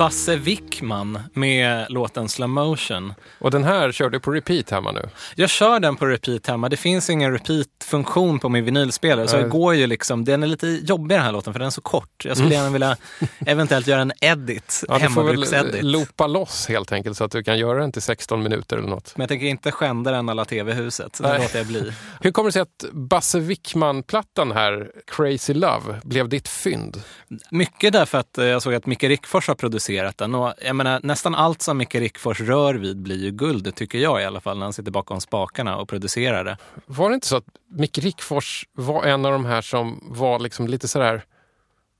[0.00, 0.44] Hörde Basse
[0.80, 3.14] Wickman med låten Slow Motion.
[3.38, 5.08] Och den här kör du på repeat hemma nu.
[5.34, 6.68] Jag kör den på repeat hemma.
[6.68, 9.28] Det finns ingen repeat-funktion på min vinylspelare.
[9.28, 11.70] Så jag går ju liksom, den är lite jobbig den här låten för den är
[11.70, 12.24] så kort.
[12.24, 12.96] Jag skulle gärna vilja
[13.46, 15.82] eventuellt göra en edit, Ja, du får hemmabruks-edit.
[15.82, 19.12] loopa loss helt enkelt så att du kan göra den till 16 minuter eller något.
[19.16, 21.18] Men jag tänker inte skända den alla tv-huset.
[21.22, 21.92] Det låter jag bli.
[22.20, 27.02] Hur kommer det sig att Basse Wickman-plattan här, Crazy Love, blev ditt fynd?
[27.50, 30.34] Mycket därför att eh, jag såg att Micke Rickfors har producerat den.
[30.34, 34.22] Och jag menar, nästan allt som Micke Rickfors rör vid blir ju guld, tycker jag
[34.22, 36.56] i alla fall, när han sitter bakom spakarna och producerar det.
[36.86, 40.66] Var det inte så att Micke Rickfors var en av de här som var liksom
[40.66, 41.24] lite sådär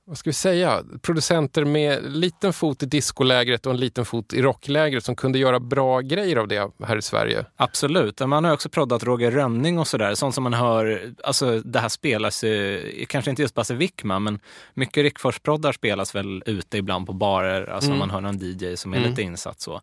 [0.05, 4.41] vad ska vi säga, producenter med liten fot i discolägret och en liten fot i
[4.41, 7.45] rocklägret som kunde göra bra grejer av det här i Sverige.
[7.55, 8.19] Absolut.
[8.19, 10.13] Man har också proddat Roger Rönning och sådär.
[10.15, 14.39] Sånt som man hör, alltså det här spelas ju, kanske inte just Basse Wickman, men
[14.73, 17.69] mycket Rickfors-proddar spelas väl ute ibland på barer.
[17.69, 17.99] Alltså Mm.
[17.99, 19.09] man hör någon DJ som är Mm.
[19.09, 19.81] lite insatt så.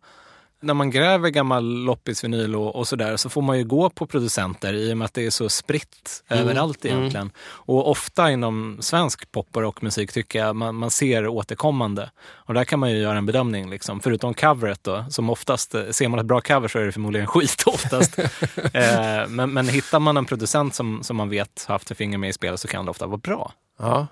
[0.61, 4.73] När man gräver gammal loppisvinyl och, och sådär så får man ju gå på producenter
[4.73, 6.43] i och med att det är så spritt Mm.
[6.43, 6.97] överallt Mm.
[6.97, 7.31] egentligen.
[7.41, 12.09] Och ofta inom svensk pop och rockmusik tycker jag man, man ser återkommande.
[12.31, 13.99] Och där kan man ju göra en bedömning, liksom.
[13.99, 17.27] förutom coveret då, som oftast, eh, ser man ett bra cover så är det förmodligen
[17.33, 18.19] skit oftast.
[18.73, 22.17] eh, men, men hittar man en producent som, som man vet har haft ett finger
[22.17, 23.51] med i spelet så kan det ofta vara bra.
[23.79, 24.07] Ja.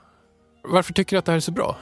[0.63, 1.77] Varför tycker du att det här är så bra?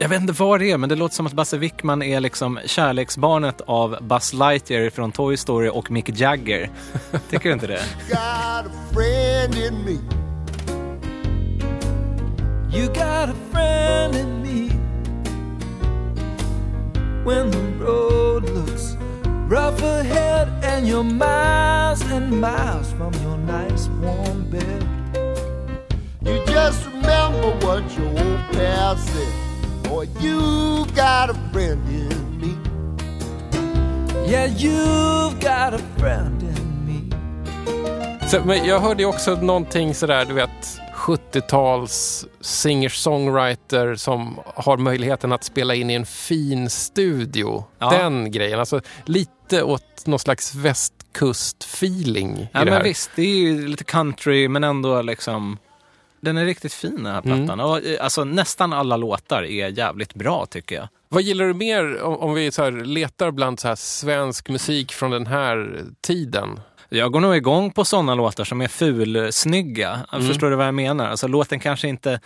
[0.00, 2.58] Jag vet inte vad det är, men det låter som att Basse Wickman är liksom
[2.66, 6.70] kärleksbarnet av Buzz Lightyear från Toy Story och Mick Jagger.
[7.30, 7.82] Tycker du inte det?
[8.08, 9.98] got a friend in me.
[12.78, 14.70] You got a friend in me.
[17.24, 18.96] When the road looks
[19.48, 24.84] rough ahead and you're miles and miles from your nice warm bed.
[26.22, 29.47] You just remember what your old pal said.
[29.88, 32.54] Boy, you got a friend in me.
[34.30, 37.16] Yeah, you've got a friend in me.
[38.28, 45.32] Så, men jag hörde ju också någonting sådär, du vet, 70-tals singer-songwriter som har möjligheten
[45.32, 47.64] att spela in i en fin studio.
[47.78, 47.90] Ja.
[47.90, 52.82] Den grejen, alltså lite åt någon slags västkust-feeling i Ja, det men här.
[52.84, 55.58] visst, det är ju lite country men ändå liksom
[56.20, 57.60] den är riktigt fin den här plattan.
[57.60, 60.88] Och, eh, alltså, nästan alla låtar är jävligt bra tycker jag.
[61.08, 65.26] Vad gillar du mer om, om vi så letar bland så svensk musik från den
[65.26, 66.60] här tiden?
[66.88, 70.00] Jag går nog igång på sådana låtar som är fulsnygga.
[70.12, 70.26] Mm.
[70.26, 71.08] Förstår du vad jag menar?
[71.08, 72.20] Alltså låten kanske inte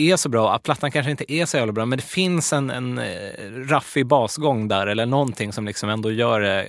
[0.00, 2.98] är så bra, plattan kanske inte är så jävla bra, men det finns en, en
[2.98, 3.14] eh,
[3.68, 6.66] raffig basgång där eller någonting som liksom ändå gör det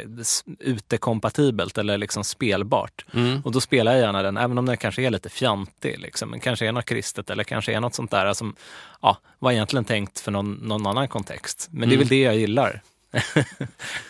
[0.59, 3.05] utekompatibelt eller liksom spelbart.
[3.13, 3.41] Mm.
[3.45, 5.99] Och då spelar jag gärna den, även om den kanske är lite fjantig.
[5.99, 6.29] Liksom.
[6.29, 8.55] Men kanske är något kristet eller kanske är något sånt där som
[9.01, 11.67] ja, var egentligen tänkt för någon, någon annan kontext.
[11.71, 11.99] Men det är Mm.
[11.99, 12.81] väl det jag gillar.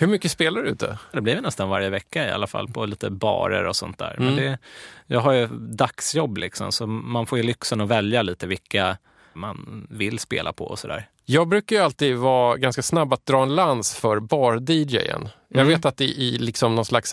[0.00, 0.98] Hur mycket spelar du ute?
[1.12, 4.14] Det blir nästan varje vecka i alla fall på lite barer och sånt där.
[4.18, 4.36] Men Mm.
[4.44, 4.58] det,
[5.06, 8.96] jag har ju dagsjobb liksom så man får ju lyxen att välja lite vilka
[9.32, 11.08] man vill spela på och sådär.
[11.24, 15.28] Jag brukar ju alltid vara ganska snabb att dra en lans för bar-DJen.
[15.48, 15.68] Jag Mm.
[15.68, 17.12] vet att i, i liksom någon slags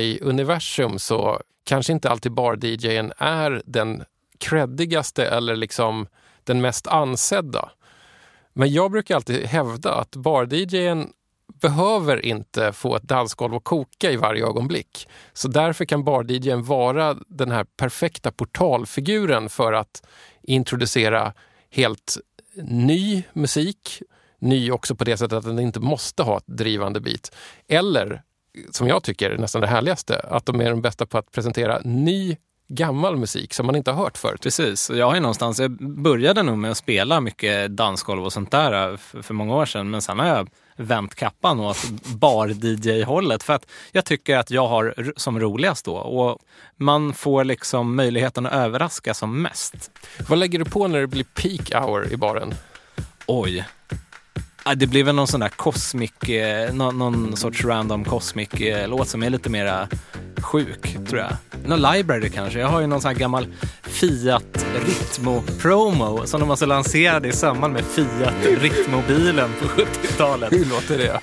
[0.00, 4.04] DJ-universum så kanske inte alltid bar-DJen är den
[4.38, 6.06] creddigaste eller liksom
[6.44, 7.70] den mest ansedda.
[8.52, 11.12] Men jag brukar alltid hävda att bar-DJen
[11.60, 15.08] behöver inte få ett dansgolv att koka i varje ögonblick.
[15.32, 20.06] Så därför kan bar-DJen vara den här perfekta portalfiguren för att
[20.42, 21.32] introducera
[21.70, 22.18] helt
[22.62, 24.02] ny musik.
[24.38, 27.32] Ny också på det sättet att den inte måste ha ett drivande beat.
[27.68, 28.22] Eller,
[28.70, 31.80] som jag tycker är nästan det härligaste, att de är de bästa på att presentera
[31.84, 32.36] ny
[32.68, 34.40] gammal musik som man inte har hört förut.
[34.40, 35.70] Precis, och jag har ju någonstans, jag
[36.02, 39.66] började nog med att spela mycket dansgolv och sånt där eh, för, för många år
[39.66, 44.68] sedan, men sen har jag vänt kappan åt bar-DJ-hållet för att jag tycker att jag
[44.68, 46.38] har som roligast då och
[46.76, 49.90] man får liksom möjligheten att överraska som mest.
[50.28, 52.54] Vad lägger du på när det blir peak hour i baren?
[53.26, 53.64] Oj.
[54.76, 59.08] Det blir väl någon sån där cosmic, eh, någon, någon sorts random cosmic eh, låt
[59.08, 59.88] som är lite mera
[60.36, 61.32] sjuk, tror jag.
[61.66, 62.58] Någon library kanske.
[62.58, 63.46] Jag har ju någon sån här gammal
[63.82, 64.55] Fiat
[64.86, 70.52] Ritmo-promo som de alltså lanserade i samband med Fiat Ritmo-bilen på 70-talet.
[70.52, 71.20] Hur låter det?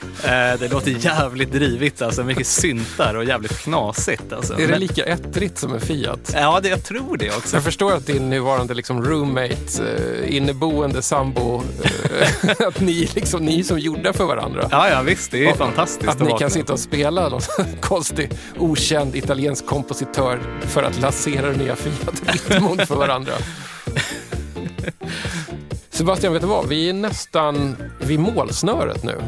[0.53, 2.23] Eh, det låter jävligt drivigt alltså.
[2.23, 4.53] Mycket syntar och jävligt knasigt alltså.
[4.59, 6.31] Är det lika ettrigt som en Fiat?
[6.33, 7.55] Ja, det, jag tror det också.
[7.55, 9.83] Jag förstår att din nuvarande liksom roommate,
[10.23, 14.67] eh, inneboende sambo, eh, att ni, liksom, ni är som gjorda för varandra.
[14.71, 15.31] Ja, ja visst.
[15.31, 16.37] Det är Och fantastiskt Att ni vakna.
[16.39, 17.41] kan sitta och spela någon
[17.81, 18.29] konstig,
[18.59, 23.33] okänd italiensk kompositör för att lansera den nya Fiat Ritmon för varandra.
[25.89, 26.67] Sebastian, vet du vad?
[26.67, 29.21] Vi är nästan vid målsnöret nu.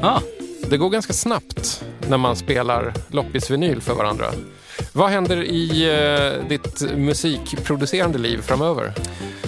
[0.00, 0.22] Ja.
[0.70, 4.26] Det går ganska snabbt när man spelar loppisvinyl för varandra.
[4.92, 8.94] Vad händer i eh, ditt musikproducerande liv framöver?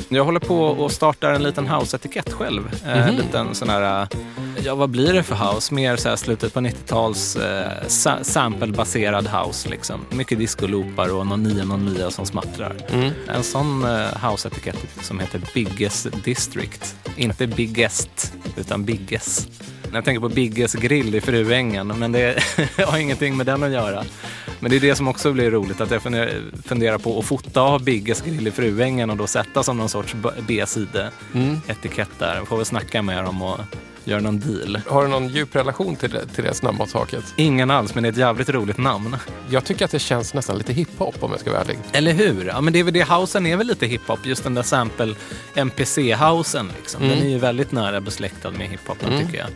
[0.09, 2.62] Jag håller på och startar en liten house-etikett själv.
[2.86, 3.16] Eh, En Mhm.
[3.16, 4.09] liten sån här, eh,
[4.64, 5.74] ja vad blir det för house?
[5.74, 10.00] Mer så här slutet på 90-tals eh, sa- sample-baserad house liksom.
[10.11, 12.74] Mycket discoloopar och någon 909 som smattrar.
[12.92, 13.11] Mm.
[13.28, 13.90] En sån eh,
[14.30, 16.96] house-etikett som heter Biggest District.
[17.16, 19.48] Inte Biggest, utan Bigges.
[19.92, 22.42] Jag tänker på Bigges grill i Fruängen, men det
[22.86, 24.05] har ingenting med den att göra.
[24.61, 26.02] Men det är det som också blir roligt, att jag
[26.64, 30.14] funderar på att fota av Bigges grill i Fruängen och då sätta som någon sorts
[30.47, 32.45] B-side-etikett där.
[32.45, 33.61] Får väl snacka med dem och
[34.05, 34.80] göra någon deal.
[34.88, 37.24] Har du någon djup relation till det, till det snabbmatshaket?
[37.36, 39.16] Ingen alls, men det är ett jävligt roligt namn.
[39.51, 41.78] Jag tycker att det känns nästan lite hiphop om jag ska vara ärlig.
[41.92, 42.47] Eller hur?
[42.47, 45.14] Ja, men det är väl det, housen är väl lite hiphop, just den där sample
[45.55, 46.68] MPC-housen.
[46.76, 47.03] Liksom.
[47.03, 47.16] Mm.
[47.18, 49.26] Den är ju väldigt nära besläktad med hiphopen Mm.
[49.26, 49.49] tycker jag.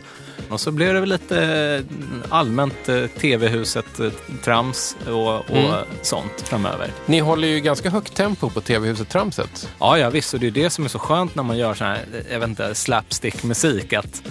[0.49, 5.71] Och så blev det väl lite eh, allmänt eh, TV-huset-trams och, och Mm.
[6.01, 6.91] sånt framöver.
[7.05, 9.69] Ni håller ju ganska högt tempo på TV-huset Tramset.
[9.79, 10.33] Ja, ja visst.
[10.33, 12.49] Och det är det som är så skönt när man gör så här, jag vet
[12.49, 13.93] inte, slapstick-musik.
[13.93, 14.21] Att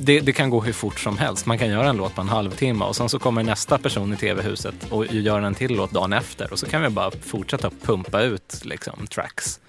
[0.00, 1.46] det, det kan gå hur fort som helst.
[1.46, 4.16] Man kan göra en låt på en halvtimme och sen så kommer nästa person i
[4.16, 6.52] tv-huset och gör en till låt dagen efter.
[6.52, 9.60] Och så kan vi bara fortsätta pumpa ut liksom, tracks.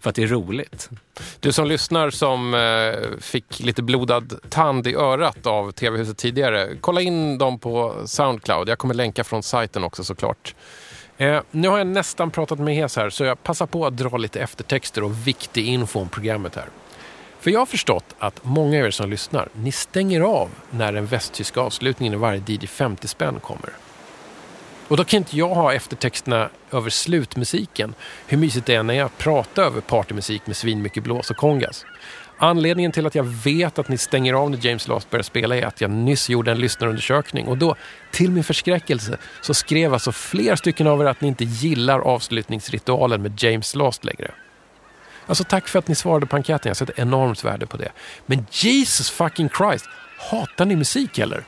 [0.00, 0.90] För att det är roligt.
[1.40, 7.00] Du som lyssnar som eh, fick lite blodad tand i örat av TV-huset tidigare, kolla
[7.00, 8.68] in dem på Soundcloud.
[8.68, 10.54] Jag kommer länka från sajten också såklart.
[11.16, 14.16] Eh, nu har jag nästan pratat med Hes här så jag passar på att dra
[14.16, 16.66] lite eftertexter och viktig info om programmet här.
[17.40, 21.06] För jag har förstått att många av er som lyssnar, ni stänger av när den
[21.06, 23.70] västtyska avslutningen i varje DJ 50 spänn kommer.
[24.88, 27.94] Och då kan inte jag ha eftertexterna över slutmusiken,
[28.26, 31.84] hur mysigt det är när jag pratar över partymusik med svinmycket blås och kongas.
[32.38, 35.66] Anledningen till att jag vet att ni stänger av när James Last börjar spela är
[35.66, 37.74] att jag nyss gjorde en lyssnarundersökning och då,
[38.12, 43.22] till min förskräckelse, så skrev alltså fler stycken av er att ni inte gillar avslutningsritualen
[43.22, 44.30] med James Last längre.
[45.28, 47.92] Alltså tack för att ni svarade på enkäten, jag sätter enormt värde på det.
[48.26, 49.84] Men Jesus fucking Christ,
[50.30, 51.44] hatar ni musik eller?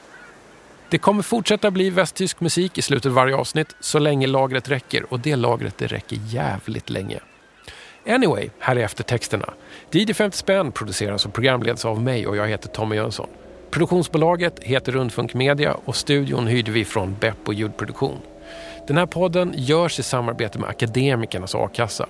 [0.89, 5.13] Det kommer fortsätta bli västtysk musik i slutet av varje avsnitt så länge lagret räcker
[5.13, 7.21] och det lagret det räcker jävligt länge.
[8.09, 9.55] Anyway, här är eftertexterna.
[9.91, 13.29] DJ 50 spänn produceras och programleds av mig och jag heter Tommy Jönsson.
[13.71, 18.19] Produktionsbolaget heter Rundfunk Media och studion hyrde vi från Beppo ljudproduktion.
[18.87, 22.07] Den här podden görs i samarbete med Akademikernas a-kassa.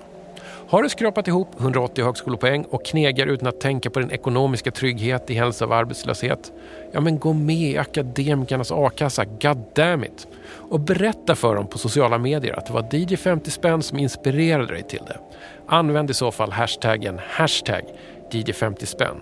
[0.71, 5.29] Har du skrapat ihop 180 högskolepoäng och knegar utan att tänka på din ekonomiska trygghet
[5.29, 6.51] i händelse av arbetslöshet?
[6.91, 10.27] Ja, men gå med i Akademikernas a-kassa, goddammit!
[10.69, 14.73] Och berätta för dem på sociala medier att det var DJ 50 spänn som inspirerade
[14.73, 15.19] dig till det.
[15.67, 17.83] Använd i så fall hashtaggen hashtag
[18.31, 19.21] DJ 50 spänn.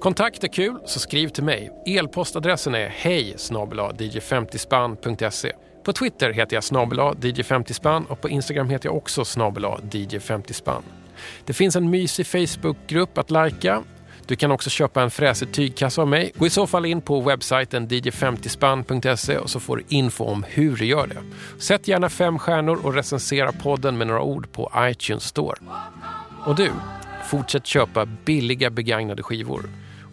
[0.00, 1.70] Kontakt är kul, så skriv till mig.
[1.86, 3.36] E-postadressen är hej
[4.20, 5.52] 50 spannse
[5.84, 10.82] på Twitter heter jag snabela DJ50spann och på Instagram heter jag också snabela DJ50spann.
[11.44, 13.82] Det finns en mysig Facebookgrupp att lajka.
[14.26, 16.32] Du kan också köpa en fräsig tygkasse av mig.
[16.34, 20.76] Gå i så fall in på webbsajten dj50spann.se och så får du info om hur
[20.76, 21.22] du gör det.
[21.62, 25.56] Sätt gärna fem stjärnor och recensera podden med några ord på iTunes Store.
[26.46, 26.70] Och du,
[27.30, 29.62] fortsätt köpa billiga begagnade skivor.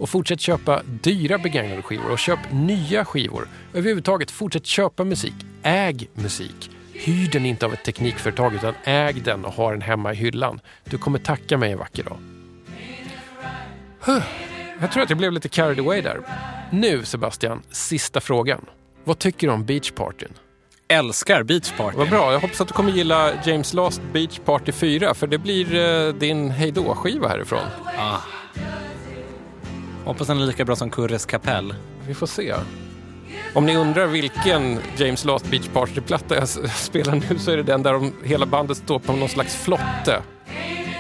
[0.02, 3.47] Och fortsätt köpa dyra begagnade skivor och köp nya skivor.
[3.74, 5.34] Överhuvudtaget, fortsätt köpa musik.
[5.64, 6.70] Äg musik.
[6.93, 10.60] Hyr den inte av ett teknikföretag utan äg den och ha den hemma i hyllan.
[10.84, 12.18] Du kommer tacka mig en vacker dag.
[13.99, 14.24] Huh.
[14.82, 16.20] Jag tror att jag blev lite carried away där.
[16.72, 18.66] Nu Sebastian, sista frågan.
[19.04, 20.34] Vad tycker du om beachpartyn?
[20.88, 21.97] Älskar Beach Party.
[21.97, 25.38] Vad bra, jag hoppas att du kommer gilla James Last Beach Party 4 för det
[25.38, 27.66] blir eh, din hejdå-skiva härifrån.
[27.97, 28.18] Ah.
[30.06, 31.76] Hoppas den är lika bra som Kurres kapell.
[32.08, 32.56] Vi får se.
[33.54, 37.84] Om ni undrar vilken James Last Beach Party-platta jag spelar nu så är det den
[37.84, 40.22] där de, hela bandet står på någon slags flotte.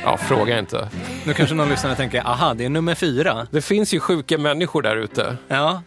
[0.03, 0.89] Ja, fråga inte.
[1.25, 3.47] Nu kanske någon lyssnare tänker, aha, det är nummer fyra.
[3.51, 5.37] Det finns ju sjuka människor där ute.
[5.47, 5.81] Ja.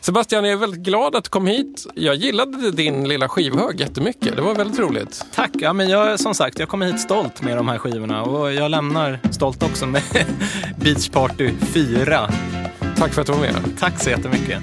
[0.00, 1.86] Sebastian, jag är väldigt glad att du kom hit.
[1.94, 4.36] Jag gillade din lilla skivhög jättemycket.
[4.36, 5.24] Det var väldigt roligt.
[5.34, 5.50] Tack.
[5.52, 8.70] Ja, men jag, som sagt, jag kommer hit stolt med de här skivorna och jag
[8.70, 10.02] lämnar stolt också med
[10.80, 12.30] Beach Party 4.
[12.96, 13.54] Tack för att du var med.
[13.78, 14.62] Tack så jättemycket.